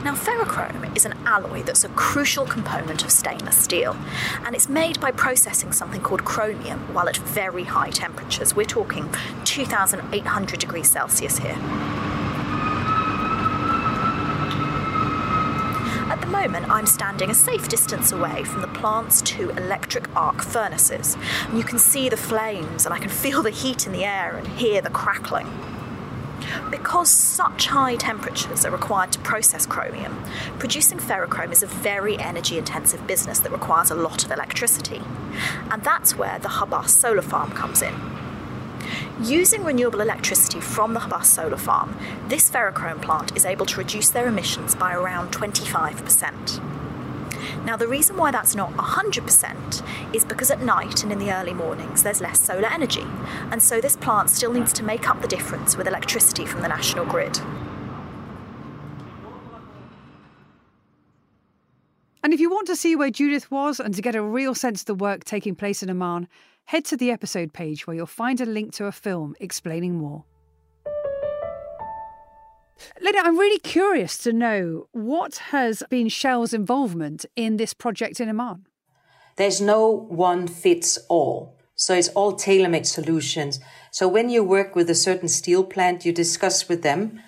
Now, 0.04 0.16
ferrochrome 0.16 0.96
is 0.96 1.06
an 1.06 1.14
alloy 1.26 1.62
that's 1.62 1.84
a 1.84 1.90
crucial 1.90 2.46
component 2.46 3.04
of 3.04 3.12
stainless 3.12 3.58
steel, 3.58 3.98
and 4.46 4.56
it's 4.56 4.70
made 4.70 4.98
by 5.02 5.12
processing 5.12 5.74
something 5.74 6.00
called 6.00 6.24
chromium 6.24 6.80
while 6.94 7.10
at 7.10 7.18
very 7.18 7.66
high 7.66 7.90
temperatures. 7.90 8.56
We're 8.56 8.66
talking 8.66 9.14
2800 9.44 10.58
degrees 10.58 10.90
Celsius 10.90 11.38
here. 11.38 11.58
At 16.10 16.22
the 16.22 16.28
moment, 16.28 16.70
I'm 16.70 16.86
standing 16.86 17.30
a 17.30 17.36
safe 17.36 17.68
distance 17.68 18.14
away 18.14 18.46
from 18.46 18.62
the 18.62 18.68
plant's 18.68 19.22
two 19.22 19.50
electric 19.52 20.16
arc 20.16 20.42
furnaces. 20.42 21.18
And 21.50 21.58
you 21.58 21.66
can 21.66 21.78
see 21.78 22.08
the 22.08 22.18
flames, 22.18 22.86
and 22.86 22.94
I 22.94 23.00
can 23.00 23.10
feel 23.10 23.44
the 23.44 23.52
heat 23.52 23.86
in 23.86 23.92
the 23.92 24.06
air 24.06 24.38
and 24.38 24.48
hear 24.48 24.82
the 24.82 24.90
crackling. 24.92 25.48
Because 26.70 27.10
such 27.10 27.68
high 27.68 27.96
temperatures 27.96 28.66
are 28.66 28.72
required 28.72 29.12
to 29.14 29.20
process 29.20 29.66
chromium, 29.66 30.24
producing 30.58 31.00
ferrochrome 31.00 31.52
is 31.52 31.64
a 31.64 31.68
very 31.68 32.18
energy 32.20 32.58
intensive 32.58 33.06
business 33.08 33.40
that 33.40 33.52
requires 33.52 33.92
a 33.92 33.96
lot 33.96 34.24
of 34.26 34.32
electricity. 34.32 35.02
And 35.72 35.84
that's 35.84 36.16
where 36.16 36.40
the 36.40 36.50
Qabas 36.50 36.90
solar 36.90 37.22
farm 37.22 37.52
comes 37.52 37.82
in. 37.82 37.94
Using 39.22 39.64
renewable 39.64 40.02
electricity 40.02 40.62
from 40.62 40.94
the 40.94 41.00
Qabas 41.02 41.26
solar 41.26 41.58
farm, 41.58 41.98
this 42.28 42.50
ferrochrome 42.50 43.02
plant 43.02 43.36
is 43.36 43.46
able 43.46 43.66
to 43.66 43.78
reduce 43.78 44.10
their 44.10 44.28
emissions 44.28 44.76
by 44.76 44.94
around 44.94 45.32
25%. 45.32 46.62
Now, 47.66 47.76
the 47.76 47.88
reason 47.88 48.18
why 48.18 48.32
that's 48.32 48.56
not 48.56 48.74
100% 48.74 50.16
is 50.16 50.26
because 50.26 50.52
at 50.52 50.62
night 50.62 51.04
and 51.04 51.12
in 51.12 51.20
the 51.20 51.32
early 51.32 51.54
mornings 51.54 52.04
there's 52.04 52.22
less 52.22 52.40
solar 52.40 52.68
energy, 52.68 53.06
and 53.52 53.62
so 53.62 53.82
this 53.82 53.96
plant 53.96 54.30
still 54.30 54.54
needs 54.54 54.74
to 54.74 54.84
make 54.84 55.10
up 55.10 55.22
the 55.22 55.28
difference 55.28 55.78
with 55.78 55.88
electricity 55.88 56.46
from 56.46 56.62
the 56.62 56.68
national 56.68 57.06
grid. 57.06 57.40
And 62.22 62.34
if 62.34 62.40
you 62.40 62.50
want 62.50 62.68
to 62.68 62.76
see 62.76 62.96
where 62.96 63.10
Judith 63.10 63.50
was 63.50 63.80
and 63.80 63.94
to 63.96 64.02
get 64.02 64.16
a 64.16 64.22
real 64.22 64.54
sense 64.54 64.82
of 64.82 64.86
the 64.86 64.96
work 64.96 65.24
taking 65.24 65.56
place 65.56 65.82
in 65.82 65.90
Oman, 65.90 66.28
head 66.66 66.86
to 66.86 66.98
the 66.98 67.12
episode 67.12 67.54
page 67.54 67.88
where 67.88 67.96
you'll 67.96 68.06
find 68.06 68.40
a 68.40 68.46
link 68.46 68.74
to 68.74 68.86
a 68.86 68.92
film 68.92 69.36
explaining 69.40 69.96
more. 69.96 70.26
Lene, 73.02 73.16
I'm 73.18 73.38
really 73.38 73.60
curious 73.60 74.18
to 74.20 74.34
know 74.34 74.88
what 74.92 75.38
has 75.52 75.84
been 75.90 76.10
Shell's 76.10 76.54
involvement 76.54 77.26
in 77.36 77.58
this 77.58 77.74
project 77.74 78.20
in 78.20 78.30
Oman. 78.30 78.66
There's 79.38 79.62
no 79.62 79.88
one 79.90 80.48
fits 80.48 80.98
all. 81.08 81.58
So 81.76 81.94
it's 81.94 82.10
all 82.10 82.34
tailor 82.34 82.68
made 82.68 82.86
solutions. 82.86 83.60
So 83.92 84.08
when 84.08 84.30
you 84.30 84.44
work 84.44 84.76
with 84.76 84.90
a 84.90 84.96
certain 84.96 85.30
steel 85.30 85.64
plant, 85.64 86.06
you 86.06 86.12
discuss 86.12 86.68
with 86.68 86.82
them 86.84 87.22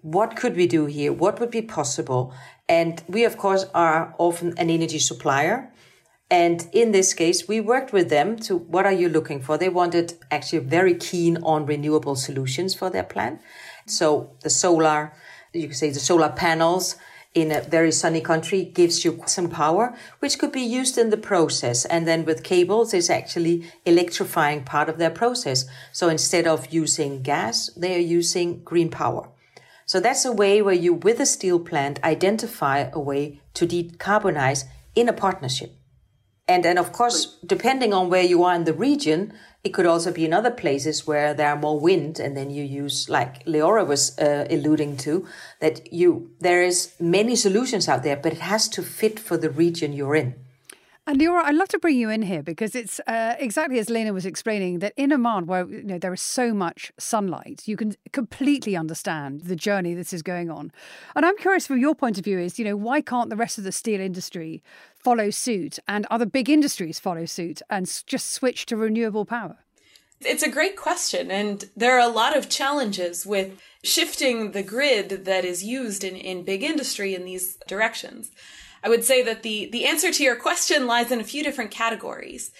what 0.00 0.34
could 0.34 0.56
we 0.56 0.66
do 0.66 0.86
here? 0.86 1.12
What 1.12 1.38
would 1.38 1.50
be 1.50 1.62
possible? 1.62 2.34
And 2.68 3.02
we, 3.06 3.24
of 3.24 3.36
course, 3.36 3.66
are 3.74 4.14
often 4.18 4.54
an 4.58 4.70
energy 4.70 4.98
supplier. 4.98 5.72
And 6.30 6.66
in 6.72 6.92
this 6.92 7.12
case, 7.12 7.46
we 7.46 7.60
worked 7.60 7.92
with 7.92 8.08
them 8.08 8.36
to 8.40 8.56
what 8.56 8.86
are 8.86 8.92
you 8.92 9.10
looking 9.10 9.42
for? 9.42 9.58
They 9.58 9.68
wanted 9.68 10.14
actually 10.30 10.60
very 10.60 10.94
keen 10.94 11.36
on 11.42 11.66
renewable 11.66 12.16
solutions 12.16 12.74
for 12.74 12.88
their 12.88 13.04
plant. 13.04 13.42
So 13.86 14.30
the 14.42 14.50
solar, 14.50 15.12
you 15.52 15.68
could 15.68 15.76
say 15.76 15.90
the 15.90 16.00
solar 16.00 16.30
panels 16.30 16.96
in 17.34 17.50
a 17.50 17.62
very 17.62 17.90
sunny 17.92 18.20
country 18.20 18.64
gives 18.64 19.04
you 19.04 19.22
some 19.26 19.48
power, 19.48 19.96
which 20.18 20.38
could 20.38 20.52
be 20.52 20.60
used 20.60 20.98
in 20.98 21.10
the 21.10 21.16
process. 21.16 21.84
And 21.86 22.06
then 22.06 22.24
with 22.24 22.42
cables, 22.42 22.92
it's 22.92 23.08
actually 23.08 23.72
electrifying 23.86 24.64
part 24.64 24.88
of 24.88 24.98
their 24.98 25.10
process. 25.10 25.64
So 25.92 26.08
instead 26.08 26.46
of 26.46 26.72
using 26.72 27.22
gas, 27.22 27.70
they 27.76 27.96
are 27.96 27.98
using 28.18 28.62
green 28.62 28.90
power. 28.90 29.28
So 29.86 29.98
that's 29.98 30.24
a 30.24 30.32
way 30.32 30.62
where 30.62 30.74
you, 30.74 30.94
with 30.94 31.20
a 31.20 31.26
steel 31.26 31.58
plant, 31.58 32.02
identify 32.04 32.90
a 32.92 33.00
way 33.00 33.40
to 33.54 33.66
decarbonize 33.66 34.64
in 34.94 35.08
a 35.08 35.12
partnership. 35.12 35.72
And 36.48 36.64
then, 36.64 36.76
of 36.76 36.92
course, 36.92 37.38
depending 37.46 37.94
on 37.94 38.10
where 38.10 38.22
you 38.22 38.42
are 38.44 38.54
in 38.54 38.64
the 38.64 38.74
region, 38.74 39.32
it 39.64 39.72
could 39.72 39.86
also 39.86 40.12
be 40.12 40.24
in 40.24 40.32
other 40.32 40.50
places 40.50 41.06
where 41.06 41.34
there 41.34 41.48
are 41.48 41.56
more 41.56 41.78
wind, 41.78 42.18
and 42.18 42.36
then 42.36 42.50
you 42.50 42.64
use, 42.64 43.08
like 43.08 43.44
Leora 43.44 43.86
was 43.86 44.18
uh, 44.18 44.46
alluding 44.50 44.96
to, 44.98 45.26
that 45.60 45.92
you 45.92 46.30
there 46.40 46.62
is 46.62 46.94
many 46.98 47.36
solutions 47.36 47.88
out 47.88 48.02
there, 48.02 48.16
but 48.16 48.32
it 48.32 48.40
has 48.40 48.68
to 48.70 48.82
fit 48.82 49.20
for 49.20 49.36
the 49.36 49.50
region 49.50 49.92
you're 49.92 50.16
in. 50.16 50.34
And 51.04 51.20
Leora, 51.20 51.42
I'd 51.42 51.56
love 51.56 51.66
to 51.68 51.80
bring 51.80 51.96
you 51.96 52.10
in 52.10 52.22
here 52.22 52.44
because 52.44 52.76
it's 52.76 53.00
uh, 53.08 53.34
exactly 53.40 53.80
as 53.80 53.90
Lene 53.90 54.14
was 54.14 54.24
explaining 54.24 54.78
that 54.78 54.92
in 54.96 55.12
Oman, 55.12 55.46
where 55.46 55.66
you 55.68 55.82
know 55.82 55.98
there 55.98 56.12
is 56.14 56.22
so 56.22 56.54
much 56.54 56.92
sunlight, 56.96 57.62
you 57.66 57.76
can 57.76 57.96
completely 58.12 58.76
understand 58.76 59.40
the 59.42 59.56
journey 59.56 59.94
this 59.94 60.12
is 60.12 60.22
going 60.22 60.48
on. 60.48 60.70
And 61.16 61.26
I'm 61.26 61.36
curious 61.38 61.66
from 61.66 61.78
your 61.78 61.96
point 61.96 62.18
of 62.18 62.24
view 62.24 62.38
is, 62.38 62.56
you 62.56 62.64
know, 62.64 62.76
why 62.76 63.00
can't 63.00 63.30
the 63.30 63.36
rest 63.36 63.58
of 63.58 63.64
the 63.64 63.72
steel 63.72 64.00
industry 64.00 64.62
follow 64.94 65.30
suit 65.30 65.80
and 65.88 66.06
other 66.08 66.26
big 66.26 66.48
industries 66.48 67.00
follow 67.00 67.24
suit 67.24 67.62
and 67.68 67.86
just 68.06 68.30
switch 68.30 68.64
to 68.66 68.76
renewable 68.76 69.24
power? 69.24 69.58
It's 70.20 70.44
a 70.44 70.48
great 70.48 70.76
question, 70.76 71.32
and 71.32 71.68
there 71.76 71.96
are 71.96 72.08
a 72.08 72.12
lot 72.12 72.36
of 72.36 72.48
challenges 72.48 73.26
with 73.26 73.60
shifting 73.82 74.52
the 74.52 74.62
grid 74.62 75.24
that 75.24 75.44
is 75.44 75.64
used 75.64 76.04
in, 76.04 76.14
in 76.14 76.44
big 76.44 76.62
industry 76.62 77.12
in 77.16 77.24
these 77.24 77.58
directions. 77.66 78.30
I 78.82 78.88
would 78.88 79.04
say 79.04 79.22
that 79.22 79.42
the, 79.42 79.68
the 79.70 79.86
answer 79.86 80.10
to 80.12 80.24
your 80.24 80.36
question 80.36 80.86
lies 80.86 81.12
in 81.12 81.20
a 81.20 81.24
few 81.24 81.42
different 81.42 81.70
categories. 81.70 82.50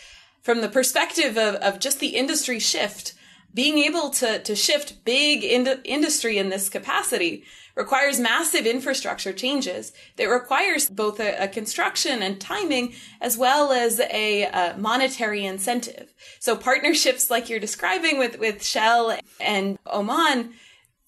From 0.41 0.61
the 0.61 0.69
perspective 0.69 1.37
of, 1.37 1.57
of 1.57 1.79
just 1.79 2.01
the 2.01 2.17
industry 2.17 2.59
shift, 2.59 3.15
being 3.55 3.79
able 3.79 4.11
to, 4.11 4.39
to 4.41 4.57
shift 4.57 5.05
big 5.05 5.45
ind- 5.45 5.81
industry 5.85 6.39
in 6.39 6.49
this 6.49 6.69
capacity 6.69 7.45
requires 7.75 8.21
massive 8.21 8.67
infrastructure 8.67 9.33
changes 9.33 9.93
that 10.17 10.27
requires 10.27 10.89
both 10.89 11.19
a, 11.21 11.45
a 11.45 11.49
construction 11.49 12.23
and 12.23 12.41
timing 12.41 12.95
as 13.21 13.39
well 13.39 13.73
as 13.73 14.01
a, 14.01 14.45
a, 14.45 14.77
monetary 14.77 15.45
incentive. 15.45 16.13
So 16.39 16.57
partnerships 16.57 17.31
like 17.31 17.49
you're 17.49 17.61
describing 17.61 18.19
with, 18.19 18.39
with 18.39 18.65
Shell 18.65 19.19
and 19.41 19.79
Oman 19.87 20.53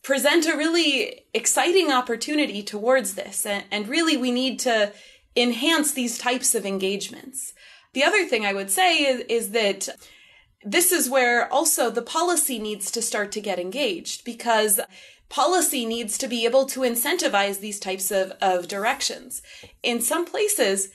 present 0.04 0.46
a 0.46 0.56
really 0.56 1.24
exciting 1.32 1.90
opportunity 1.90 2.62
towards 2.62 3.14
this. 3.14 3.44
And, 3.44 3.64
and 3.70 3.88
really 3.88 4.16
we 4.16 4.30
need 4.30 4.60
to 4.60 4.92
enhance 5.34 5.92
these 5.92 6.18
types 6.18 6.54
of 6.54 6.64
engagements. 6.64 7.54
The 7.94 8.04
other 8.04 8.24
thing 8.24 8.46
I 8.46 8.52
would 8.52 8.70
say 8.70 9.02
is, 9.02 9.20
is 9.28 9.50
that 9.50 9.88
this 10.62 10.92
is 10.92 11.10
where 11.10 11.52
also 11.52 11.90
the 11.90 12.02
policy 12.02 12.58
needs 12.58 12.90
to 12.92 13.02
start 13.02 13.32
to 13.32 13.40
get 13.40 13.58
engaged 13.58 14.24
because 14.24 14.78
policy 15.28 15.84
needs 15.84 16.16
to 16.18 16.28
be 16.28 16.44
able 16.44 16.66
to 16.66 16.80
incentivize 16.80 17.60
these 17.60 17.80
types 17.80 18.10
of, 18.10 18.32
of 18.40 18.68
directions. 18.68 19.42
In 19.82 20.00
some 20.00 20.24
places, 20.24 20.90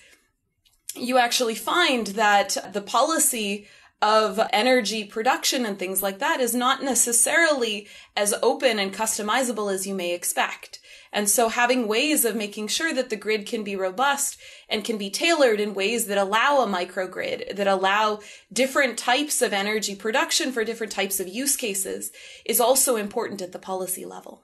you 0.96 1.18
actually 1.18 1.56
find 1.56 2.08
that 2.08 2.58
the 2.74 2.82
policy 2.82 3.68
of 4.01 4.39
energy 4.53 5.03
production 5.03 5.65
and 5.65 5.77
things 5.77 6.01
like 6.01 6.20
that 6.20 6.39
is 6.39 6.56
not 6.56 6.82
necessarily 6.82 7.88
as 8.15 8.34
open 8.41 8.79
and 8.79 8.94
customizable 8.94 9.74
as 9.74 9.86
you 9.86 9.94
may 9.94 10.13
expect. 10.13 10.79
And 11.12 11.27
so 11.27 11.50
having 11.50 11.88
ways 11.88 12.24
of 12.24 12.36
making 12.36 12.68
sure 12.68 12.94
that 12.94 13.10
the 13.10 13.15
grid 13.15 13.46
can 13.46 13.63
be 13.63 13.75
robust 13.75 14.38
and 14.70 14.86
can 14.86 14.98
be 14.98 15.10
tailored 15.10 15.60
in 15.60 15.74
ways 15.74 16.06
that 16.06 16.18
allow 16.18 16.62
a 16.62 16.68
microgrid, 16.68 17.56
that 17.56 17.68
allow 17.68 18.20
different 18.53 18.98
types 18.98 19.41
of 19.41 19.51
energy 19.51 19.96
production 19.96 20.51
for 20.51 20.63
different 20.63 20.94
types 20.94 21.20
of 21.20 21.27
use 21.27 21.56
cases 21.58 22.12
is 22.46 22.62
also 22.62 22.96
important 22.96 23.41
at 23.41 23.51
the 23.51 23.60
policy 23.60 24.06
level. 24.06 24.44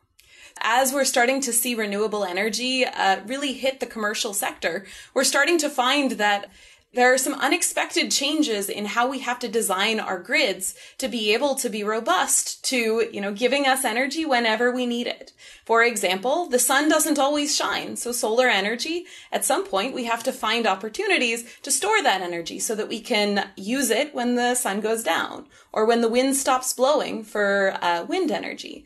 as 0.62 0.94
we're 0.94 1.06
starting 1.06 1.42
to 1.42 1.52
see 1.52 1.76
renewable 1.76 2.24
energy 2.24 2.86
uh, 2.86 3.20
really 3.26 3.54
hit 3.54 3.80
the 3.80 3.86
commercial 3.86 4.34
sector, 4.34 4.86
we're 5.14 5.24
starting 5.24 5.58
to 5.60 5.70
find 5.70 6.12
that 6.12 6.50
there 6.96 7.14
are 7.14 7.18
some 7.18 7.34
unexpected 7.34 8.10
changes 8.10 8.70
in 8.70 8.86
how 8.86 9.08
we 9.10 9.20
have 9.20 9.38
to 9.40 9.50
design 9.50 10.00
our 10.00 10.18
grids 10.18 10.76
to 10.98 11.10
be 11.10 11.34
able 11.34 11.56
to 11.56 11.70
be 11.70 11.84
robust 11.84 12.64
to, 12.64 13.10
you 13.12 13.20
know, 13.20 13.34
giving 13.34 13.68
us 13.68 13.84
energy 13.84 14.26
whenever 14.26 14.72
we 14.72 14.86
need 14.86 15.06
it. 15.06 15.34
For 15.66 15.84
example, 15.84 16.48
the 16.48 16.58
sun 16.58 16.88
doesn't 16.88 17.20
always 17.20 17.56
shine. 17.56 17.98
So 17.98 18.14
solar 18.14 18.48
energy, 18.48 19.06
at 19.30 19.44
some 19.44 19.66
point, 19.66 19.94
we 19.94 20.06
have 20.06 20.24
to 20.24 20.32
find 20.32 20.66
opportunities 20.66 21.46
to 21.64 21.72
store 21.72 22.02
that 22.02 22.22
energy 22.22 22.60
so 22.60 22.76
that 22.76 22.90
we 22.90 23.02
can 23.02 23.50
use 23.58 23.90
it 23.90 24.16
when 24.16 24.36
the 24.36 24.56
sun 24.56 24.80
goes 24.80 25.04
down 25.04 25.48
or 25.74 25.86
when 25.86 26.00
the 26.00 26.10
wind 26.10 26.38
stops 26.38 26.74
blowing 26.74 27.24
for 27.26 27.78
uh, 27.82 28.06
wind 28.08 28.32
energy 28.32 28.86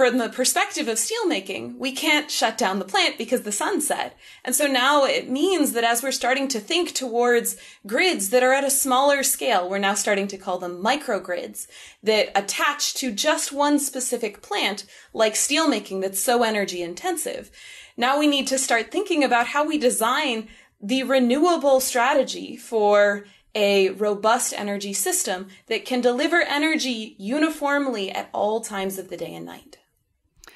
from 0.00 0.16
the 0.16 0.30
perspective 0.30 0.88
of 0.88 0.96
steelmaking, 0.96 1.76
we 1.76 1.92
can't 1.92 2.30
shut 2.30 2.56
down 2.56 2.78
the 2.78 2.86
plant 2.86 3.18
because 3.18 3.42
the 3.42 3.52
sun 3.52 3.82
set. 3.82 4.16
And 4.42 4.54
so 4.54 4.66
now 4.66 5.04
it 5.04 5.28
means 5.28 5.72
that 5.72 5.84
as 5.84 6.02
we're 6.02 6.10
starting 6.10 6.48
to 6.48 6.58
think 6.58 6.94
towards 6.94 7.58
grids 7.86 8.30
that 8.30 8.42
are 8.42 8.54
at 8.54 8.64
a 8.64 8.70
smaller 8.70 9.22
scale, 9.22 9.68
we're 9.68 9.76
now 9.76 9.92
starting 9.92 10.26
to 10.28 10.38
call 10.38 10.56
them 10.56 10.82
microgrids 10.82 11.66
that 12.02 12.30
attach 12.34 12.94
to 12.94 13.12
just 13.12 13.52
one 13.52 13.78
specific 13.78 14.40
plant, 14.40 14.86
like 15.12 15.34
steelmaking 15.34 16.00
that's 16.00 16.18
so 16.18 16.44
energy 16.44 16.80
intensive. 16.80 17.50
Now 17.94 18.18
we 18.18 18.26
need 18.26 18.46
to 18.46 18.58
start 18.58 18.90
thinking 18.90 19.22
about 19.22 19.48
how 19.48 19.66
we 19.66 19.76
design 19.76 20.48
the 20.80 21.02
renewable 21.02 21.78
strategy 21.78 22.56
for 22.56 23.26
a 23.54 23.90
robust 23.90 24.54
energy 24.56 24.94
system 24.94 25.48
that 25.66 25.84
can 25.84 26.00
deliver 26.00 26.40
energy 26.40 27.16
uniformly 27.18 28.10
at 28.10 28.30
all 28.32 28.62
times 28.62 28.96
of 28.96 29.10
the 29.10 29.16
day 29.18 29.34
and 29.34 29.44
night. 29.44 29.76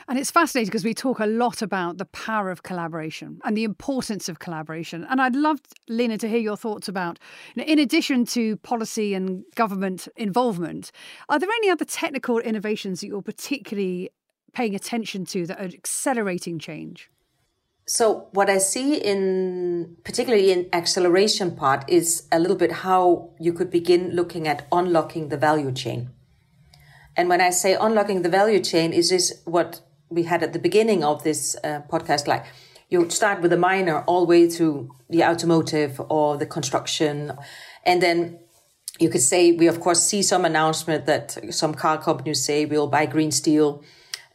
And 0.07 0.19
it's 0.19 0.31
fascinating 0.31 0.69
because 0.69 0.85
we 0.85 0.95
talk 0.95 1.19
a 1.19 1.27
lot 1.27 1.63
about 1.63 1.99
the 1.99 2.05
power 2.05 2.51
of 2.51 2.63
collaboration 2.63 3.41
and 3.45 3.57
the 3.57 3.65
importance 3.65 4.29
of 4.29 4.39
collaboration. 4.39 5.07
And 5.09 5.21
I'd 5.21 5.35
love, 5.35 5.61
Lene, 5.89 6.19
to 6.19 6.29
hear 6.29 6.39
your 6.39 6.57
thoughts 6.57 6.89
about, 6.89 7.19
in 7.57 7.79
addition 7.79 8.27
to 8.27 8.57
policy 8.59 9.15
and 9.15 9.45
government 9.55 10.09
involvement, 10.17 10.93
are 11.29 11.39
there 11.39 11.49
any 11.49 11.71
other 11.71 11.85
technical 11.87 12.39
innovations 12.39 13.01
that 13.01 13.07
you're 13.07 13.23
particularly 13.23 14.11
paying 14.53 14.75
attention 14.75 15.25
to 15.27 15.47
that 15.47 15.59
are 15.59 15.65
accelerating 15.65 16.59
change? 16.59 17.11
So 17.87 18.29
what 18.33 18.49
I 18.49 18.59
see 18.59 18.97
in 18.97 19.97
particularly 20.05 20.51
in 20.51 20.69
acceleration 20.73 21.55
part 21.55 21.85
is 21.89 22.27
a 22.33 22.39
little 22.39 22.57
bit 22.57 22.73
how 22.73 23.31
you 23.39 23.53
could 23.53 23.71
begin 23.71 24.11
looking 24.13 24.49
at 24.49 24.67
unlocking 24.73 25.29
the 25.29 25.37
value 25.37 25.71
chain. 25.73 26.11
And 27.17 27.29
when 27.29 27.41
I 27.41 27.51
say 27.51 27.77
unlocking 27.79 28.23
the 28.23 28.31
value 28.31 28.61
chain, 28.61 28.93
is 28.93 29.11
this 29.11 29.43
what 29.45 29.83
we 30.15 30.23
had 30.25 30.43
at 30.43 30.53
the 30.53 30.59
beginning 30.59 31.05
of 31.05 31.23
this 31.25 31.57
uh, 31.65 31.83
podcast, 31.91 32.27
like 32.27 32.45
you 32.89 33.11
start 33.11 33.43
with 33.43 33.53
a 33.53 33.57
miner 33.57 34.03
all 34.03 34.21
the 34.21 34.27
way 34.27 34.49
to 34.49 34.95
the 35.11 35.25
automotive 35.25 36.01
or 36.09 36.37
the 36.37 36.47
construction, 36.47 37.33
and 37.85 38.03
then 38.03 38.39
you 39.01 39.11
could 39.11 39.21
say 39.21 39.53
we 39.53 39.67
of 39.67 39.81
course 39.81 40.01
see 40.03 40.23
some 40.23 40.45
announcement 40.45 41.07
that 41.07 41.39
some 41.51 41.75
car 41.75 42.01
companies 42.01 42.45
say 42.45 42.65
we'll 42.65 42.87
buy 42.87 43.07
green 43.07 43.31
steel. 43.31 43.83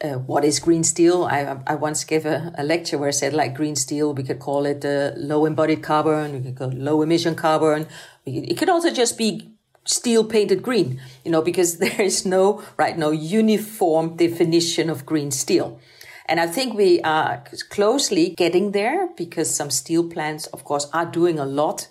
Uh, 0.02 0.14
what 0.14 0.46
is 0.46 0.60
green 0.60 0.84
steel? 0.84 1.26
I, 1.26 1.58
I 1.68 1.76
once 1.76 2.06
gave 2.06 2.26
a, 2.26 2.54
a, 2.58 2.64
lecture 2.64 2.98
where 2.98 3.10
I 3.10 3.12
said 3.12 3.34
like 3.34 3.54
green 3.54 3.76
steel, 3.76 4.14
we 4.14 4.24
could 4.24 4.40
call 4.40 4.66
it 4.66 4.86
uh, 4.86 5.12
low 5.18 5.46
embodied 5.46 5.84
carbon, 5.84 6.32
we 6.32 6.40
could 6.42 6.56
call 6.58 6.72
low 6.72 7.02
emission 7.02 7.36
carbon. 7.36 7.86
It 8.26 8.58
could 8.58 8.70
also 8.70 8.92
just 8.94 9.18
be 9.18 9.52
steel 9.90 10.24
painted 10.24 10.62
green, 10.62 11.02
you 11.26 11.32
know, 11.32 11.42
because 11.42 11.78
there 11.84 12.02
is 12.02 12.26
no, 12.26 12.64
right, 12.78 12.98
no 12.98 13.12
uniform 13.12 14.16
definition 14.16 14.90
of 14.90 15.06
green 15.06 15.32
steel. 15.32 15.80
And 16.28 16.40
I 16.40 16.46
think 16.46 16.76
we 16.76 17.02
are 17.02 17.44
closely 17.72 18.30
getting 18.38 18.72
there 18.72 19.10
because 19.18 19.54
some 19.54 19.72
steel 19.72 20.08
plants, 20.08 20.46
of 20.48 20.64
course, 20.64 20.88
are 20.94 21.06
doing 21.06 21.40
a 21.40 21.46
lot 21.46 21.88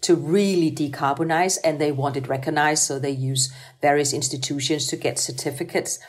to 0.00 0.16
really 0.16 0.72
decarbonize 0.72 1.56
and 1.62 1.80
they 1.80 1.92
want 1.92 2.16
it 2.16 2.28
recognized. 2.28 2.82
So 2.82 2.98
they 2.98 3.12
use 3.12 3.54
various 3.80 4.12
institutions 4.12 4.88
to 4.88 4.96
get 4.96 5.20
certificates. 5.20 6.00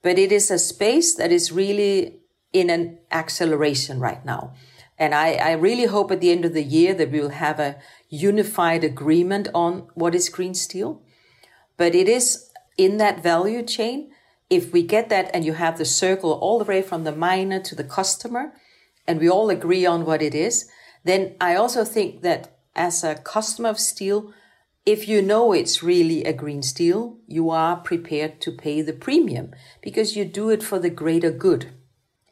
But 0.00 0.16
it 0.16 0.30
is 0.30 0.48
a 0.50 0.60
space 0.60 1.16
that 1.16 1.32
is 1.32 1.50
really 1.50 2.20
in 2.52 2.70
an 2.70 2.98
acceleration 3.10 3.98
right 3.98 4.24
now. 4.24 4.54
And 4.96 5.12
I, 5.12 5.32
I 5.34 5.52
really 5.52 5.86
hope 5.86 6.12
at 6.12 6.20
the 6.20 6.30
end 6.30 6.44
of 6.44 6.54
the 6.54 6.62
year 6.62 6.94
that 6.94 7.10
we 7.10 7.20
will 7.20 7.30
have 7.30 7.58
a 7.58 7.76
unified 8.14 8.84
agreement 8.84 9.48
on 9.54 9.88
what 9.94 10.14
is 10.14 10.28
green 10.28 10.54
steel. 10.54 11.02
But 11.76 11.94
it 11.94 12.08
is 12.08 12.50
in 12.76 12.98
that 12.98 13.22
value 13.22 13.62
chain. 13.62 14.12
If 14.48 14.72
we 14.72 14.82
get 14.82 15.08
that 15.08 15.30
and 15.34 15.44
you 15.44 15.54
have 15.54 15.78
the 15.78 15.84
circle 15.84 16.32
all 16.32 16.58
the 16.58 16.64
way 16.64 16.82
from 16.82 17.04
the 17.04 17.16
miner 17.16 17.60
to 17.60 17.74
the 17.74 17.84
customer, 17.84 18.52
and 19.06 19.20
we 19.20 19.28
all 19.28 19.50
agree 19.50 19.84
on 19.84 20.04
what 20.04 20.22
it 20.22 20.34
is, 20.34 20.68
then 21.04 21.34
I 21.40 21.56
also 21.56 21.84
think 21.84 22.22
that 22.22 22.56
as 22.74 23.04
a 23.04 23.16
customer 23.16 23.68
of 23.68 23.78
steel, 23.78 24.32
if 24.86 25.08
you 25.08 25.22
know 25.22 25.52
it's 25.52 25.82
really 25.82 26.24
a 26.24 26.32
green 26.32 26.62
steel, 26.62 27.16
you 27.26 27.50
are 27.50 27.76
prepared 27.76 28.40
to 28.42 28.52
pay 28.52 28.82
the 28.82 28.92
premium 28.92 29.54
because 29.82 30.16
you 30.16 30.24
do 30.24 30.50
it 30.50 30.62
for 30.62 30.78
the 30.78 30.90
greater 30.90 31.30
good. 31.30 31.72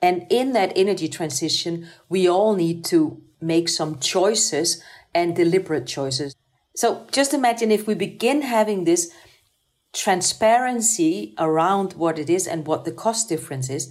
And 0.00 0.26
in 0.30 0.52
that 0.52 0.72
energy 0.76 1.08
transition, 1.08 1.88
we 2.08 2.28
all 2.28 2.54
need 2.54 2.84
to 2.86 3.22
make 3.40 3.68
some 3.68 3.98
choices 3.98 4.82
and 5.14 5.36
deliberate 5.36 5.86
choices. 5.86 6.34
So 6.74 7.06
just 7.10 7.34
imagine 7.34 7.70
if 7.70 7.86
we 7.86 7.94
begin 7.94 8.42
having 8.42 8.84
this 8.84 9.12
transparency 9.92 11.34
around 11.38 11.92
what 11.94 12.18
it 12.18 12.30
is 12.30 12.46
and 12.46 12.66
what 12.66 12.84
the 12.84 12.92
cost 12.92 13.28
difference 13.28 13.68
is, 13.68 13.90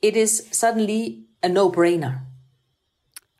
it 0.00 0.16
is 0.16 0.46
suddenly 0.52 1.24
a 1.42 1.48
no 1.48 1.70
brainer. 1.70 2.22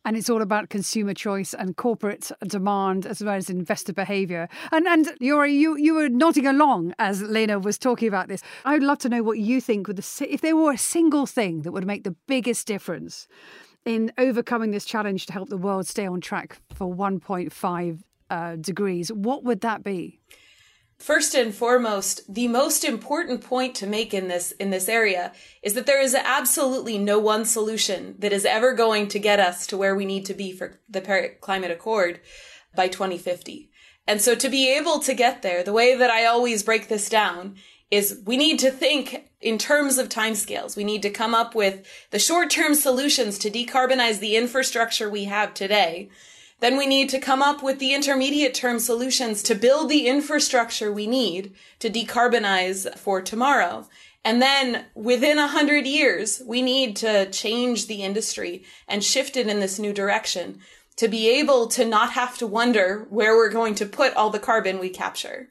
And 0.05 0.17
it's 0.17 0.31
all 0.31 0.41
about 0.41 0.71
consumer 0.71 1.13
choice 1.13 1.53
and 1.53 1.77
corporate 1.77 2.33
demand 2.47 3.05
as 3.05 3.23
well 3.23 3.35
as 3.35 3.51
investor 3.51 3.93
behavior. 3.93 4.49
And 4.73 4.87
and 4.87 5.07
Leora, 5.21 5.53
you 5.53 5.77
you 5.77 5.95
were 5.95 6.09
nodding 6.09 6.47
along 6.47 6.95
as 6.99 7.23
Lene 7.23 7.61
was 7.61 7.79
talking 7.79 8.09
about 8.09 8.29
this. 8.29 8.43
I 8.65 8.73
would 8.73 8.83
love 8.83 8.99
to 9.01 9.11
know 9.11 9.23
what 9.23 9.39
you 9.39 9.61
think 9.61 9.87
with 9.87 9.97
the 9.97 10.27
if 10.29 10.41
there 10.41 10.57
were 10.57 10.73
a 10.73 10.79
single 10.79 11.27
thing 11.27 11.63
that 11.63 11.73
would 11.73 11.87
make 11.87 12.05
the 12.05 12.17
biggest 12.27 12.67
difference 12.67 13.29
in 13.85 14.13
overcoming 14.19 14.71
this 14.71 14.85
challenge 14.85 15.27
to 15.27 15.33
help 15.33 15.49
the 15.49 15.57
world 15.57 15.87
stay 15.87 16.07
on 16.07 16.21
track 16.21 16.61
for 16.75 16.95
1.5 16.95 18.03
uh, 18.31 18.57
degrees, 18.57 19.13
what 19.13 19.45
would 19.45 19.61
that 19.63 19.83
be? 19.83 20.21
First 20.99 21.35
and 21.35 21.55
foremost, 21.55 22.33
the 22.33 22.47
most 22.47 22.85
important 22.85 23.41
point 23.41 23.75
to 23.77 23.87
make 23.87 24.13
in 24.13 24.29
this 24.29 24.53
in 24.53 24.69
this 24.69 24.87
area 24.87 25.33
is 25.63 25.73
that 25.73 25.87
there 25.87 26.01
is 26.01 26.15
absolutely 26.15 26.99
no 26.99 27.19
one 27.19 27.47
solution 27.47 28.17
that 28.19 28.35
is 28.35 28.45
ever 28.45 28.75
going 28.75 29.09
to 29.09 29.19
get 29.19 29.41
us 29.41 29.67
to 29.69 29.79
where 29.79 29.97
we 29.97 30.05
need 30.05 30.27
to 30.27 30.35
be 30.35 30.53
for 30.53 30.79
the 30.91 31.01
Paris 31.01 31.37
Climate 31.41 31.71
Accord 31.71 32.21
by 32.77 32.87
2050. 32.87 33.71
And 34.07 34.21
so 34.21 34.35
to 34.35 34.51
be 34.51 34.71
able 34.77 34.99
to 34.99 35.15
get 35.15 35.41
there, 35.41 35.63
the 35.63 35.73
way 35.73 35.97
that 35.97 36.11
I 36.11 36.27
always 36.27 36.63
break 36.63 36.89
this 36.89 37.09
down 37.09 37.57
is 37.91 38.21
we 38.25 38.37
need 38.37 38.59
to 38.61 38.71
think 38.71 39.31
in 39.41 39.59
terms 39.59 39.99
of 39.99 40.09
timescales. 40.09 40.77
We 40.77 40.85
need 40.85 41.03
to 41.03 41.11
come 41.11 41.35
up 41.35 41.55
with 41.55 41.87
the 42.11 42.19
short-term 42.19 42.75
solutions 42.75 43.39
to 43.39 43.51
decarbonize 43.51 44.21
the 44.21 44.37
infrastructure 44.37 45.09
we 45.11 45.25
have 45.25 45.55
today. 45.55 46.09
Then 46.61 46.77
we 46.77 46.87
need 46.87 47.09
to 47.11 47.19
come 47.19 47.41
up 47.41 47.63
with 47.63 47.79
the 47.79 47.95
intermediate 47.95 48.55
term 48.55 48.79
solutions 48.79 49.43
to 49.45 49.55
build 49.55 49.89
the 49.89 50.07
infrastructure 50.07 50.93
we 50.93 51.07
need 51.07 51.55
to 51.79 51.89
decarbonize 51.89 52.97
for 52.99 53.23
tomorrow. 53.23 53.89
And 54.25 54.43
then 54.43 54.85
within 54.95 55.39
a 55.39 55.49
hundred 55.49 55.87
years, 55.87 56.43
we 56.45 56.61
need 56.61 56.97
to 56.97 57.31
change 57.31 57.87
the 57.87 58.03
industry 58.03 58.63
and 58.87 59.03
shift 59.03 59.39
it 59.39 59.47
in 59.47 59.61
this 59.61 59.79
new 59.79 59.95
direction 59.95 60.61
to 60.97 61.09
be 61.09 61.31
able 61.31 61.67
to 61.69 61.87
not 61.87 62.13
have 62.13 62.37
to 62.37 62.47
wonder 62.47 63.07
where 63.09 63.35
we're 63.35 63.49
going 63.49 63.75
to 63.77 63.87
put 63.87 64.15
all 64.15 64.29
the 64.29 64.39
carbon 64.39 64.79
we 64.79 64.91
capture. 64.91 65.49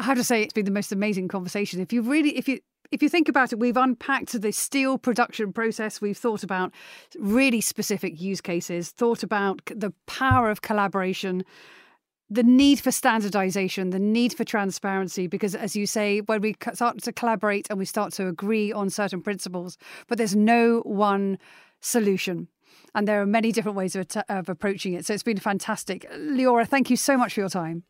I 0.00 0.04
have 0.04 0.16
to 0.16 0.24
say 0.24 0.42
it's 0.42 0.54
been 0.54 0.64
the 0.64 0.70
most 0.70 0.92
amazing 0.92 1.28
conversation. 1.28 1.78
If 1.78 1.92
you 1.92 2.00
really, 2.00 2.36
if 2.36 2.48
you 2.48 2.60
if 2.90 3.02
you 3.02 3.10
think 3.10 3.28
about 3.28 3.52
it, 3.52 3.58
we've 3.58 3.76
unpacked 3.76 4.40
the 4.40 4.50
steel 4.50 4.96
production 4.96 5.52
process. 5.52 6.00
We've 6.00 6.16
thought 6.16 6.42
about 6.42 6.72
really 7.18 7.60
specific 7.60 8.18
use 8.18 8.40
cases, 8.40 8.90
thought 8.90 9.22
about 9.22 9.60
the 9.66 9.92
power 10.06 10.50
of 10.50 10.62
collaboration, 10.62 11.44
the 12.30 12.42
need 12.42 12.80
for 12.80 12.90
standardization, 12.90 13.90
the 13.90 13.98
need 13.98 14.32
for 14.32 14.42
transparency, 14.42 15.26
because 15.26 15.54
as 15.54 15.76
you 15.76 15.86
say, 15.86 16.20
when 16.22 16.40
we 16.40 16.56
start 16.72 17.00
to 17.02 17.12
collaborate 17.12 17.68
and 17.68 17.78
we 17.78 17.84
start 17.84 18.14
to 18.14 18.26
agree 18.26 18.72
on 18.72 18.88
certain 18.88 19.20
principles, 19.20 19.76
but 20.08 20.16
there's 20.16 20.34
no 20.34 20.80
one 20.80 21.38
solution. 21.80 22.48
And 22.94 23.06
there 23.06 23.20
are 23.20 23.26
many 23.26 23.52
different 23.52 23.76
ways 23.76 23.94
of, 23.94 24.06
of 24.30 24.48
approaching 24.48 24.94
it. 24.94 25.04
So 25.04 25.12
it's 25.12 25.22
been 25.22 25.38
fantastic. 25.38 26.10
Leora, 26.12 26.66
thank 26.66 26.88
you 26.88 26.96
so 26.96 27.18
much 27.18 27.34
for 27.34 27.40
your 27.40 27.50
time. 27.50 27.84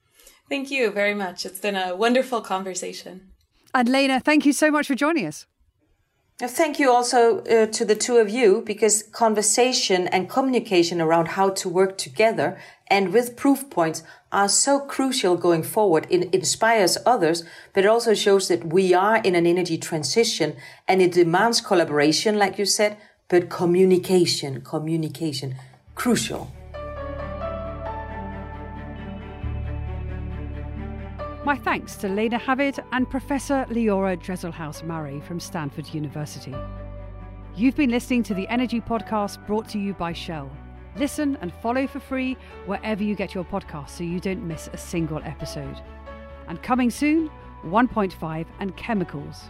Thank 0.50 0.72
you 0.72 0.90
very 0.90 1.14
much. 1.14 1.46
It's 1.46 1.60
been 1.60 1.76
a 1.76 1.94
wonderful 1.94 2.40
conversation. 2.40 3.30
And 3.72 3.88
Lene, 3.88 4.18
thank 4.20 4.44
you 4.44 4.52
so 4.52 4.68
much 4.72 4.88
for 4.88 4.96
joining 4.96 5.26
us. 5.26 5.46
Thank 6.40 6.80
you 6.80 6.90
also 6.90 7.44
uh, 7.44 7.66
to 7.66 7.84
the 7.84 7.94
two 7.94 8.16
of 8.16 8.28
you 8.28 8.62
because 8.66 9.04
conversation 9.12 10.08
and 10.08 10.28
communication 10.28 11.00
around 11.00 11.28
how 11.28 11.50
to 11.50 11.68
work 11.68 11.96
together 11.98 12.58
and 12.88 13.12
with 13.12 13.36
proof 13.36 13.70
points 13.70 14.02
are 14.32 14.48
so 14.48 14.80
crucial 14.80 15.36
going 15.36 15.62
forward. 15.62 16.06
It 16.10 16.34
inspires 16.34 16.98
others, 17.06 17.44
but 17.72 17.84
it 17.84 17.88
also 17.88 18.14
shows 18.14 18.48
that 18.48 18.72
we 18.72 18.92
are 18.92 19.18
in 19.18 19.36
an 19.36 19.46
energy 19.46 19.78
transition 19.78 20.56
and 20.88 21.00
it 21.00 21.12
demands 21.12 21.60
collaboration, 21.60 22.38
like 22.38 22.58
you 22.58 22.64
said, 22.64 22.96
but 23.28 23.50
communication, 23.50 24.62
communication, 24.62 25.54
crucial. 25.94 26.50
My 31.42 31.57
thanks 31.57 31.96
to 31.96 32.09
Lene 32.11 32.33
Hviid 32.33 32.85
and 32.92 33.09
Professor 33.09 33.64
Leora 33.70 34.14
Dresselhaus 34.14 34.85
Marais 34.85 35.20
from 35.20 35.40
Stanford 35.40 35.94
University. 35.94 36.55
You've 37.57 37.76
been 37.76 37.88
listening 37.88 38.22
to 38.24 38.35
the 38.35 38.46
Energy 38.48 38.79
Podcast 38.79 39.46
brought 39.46 39.66
to 39.70 39.79
you 39.79 39.94
by 39.94 40.12
Shell. 40.12 40.50
Listen 40.96 41.38
and 41.40 41.50
follow 41.50 41.87
for 41.87 41.98
free 41.98 42.37
wherever 42.66 43.03
you 43.03 43.14
get 43.14 43.35
your 43.35 43.44
podcasts 43.44 43.88
so 43.88 44.05
you 44.05 44.20
don't 44.20 44.46
miss 44.46 44.68
a 44.74 44.76
single 44.76 45.22
episode. 45.24 45.81
And 46.46 46.62
coming 46.62 46.90
soon, 46.90 47.31
1.5 47.64 48.46
and 48.59 48.76
chemicals. 48.76 49.44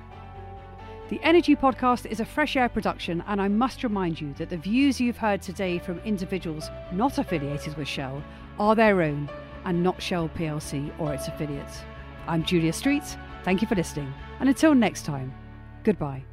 The 1.08 1.20
Energy 1.24 1.56
Podcast 1.56 2.06
is 2.06 2.20
a 2.20 2.24
fresh 2.24 2.54
air 2.54 2.68
production, 2.68 3.24
and 3.26 3.42
I 3.42 3.48
must 3.48 3.82
remind 3.82 4.20
you 4.20 4.32
that 4.34 4.48
the 4.48 4.56
views 4.56 5.00
you've 5.00 5.18
heard 5.18 5.42
today 5.42 5.80
from 5.80 5.98
individuals 6.04 6.70
not 6.92 7.18
affiliated 7.18 7.76
with 7.76 7.88
Shell 7.88 8.22
are 8.60 8.76
their 8.76 9.02
own 9.02 9.28
and 9.64 9.82
not 9.82 10.00
Shell 10.00 10.30
plc 10.30 10.92
or 10.98 11.14
its 11.14 11.28
affiliates. 11.28 11.80
I'm 12.26 12.44
Julia 12.44 12.72
Streets. 12.72 13.16
Thank 13.44 13.62
you 13.62 13.68
for 13.68 13.74
listening, 13.74 14.12
and 14.38 14.48
until 14.48 14.74
next 14.74 15.04
time, 15.04 15.32
goodbye. 15.82 16.24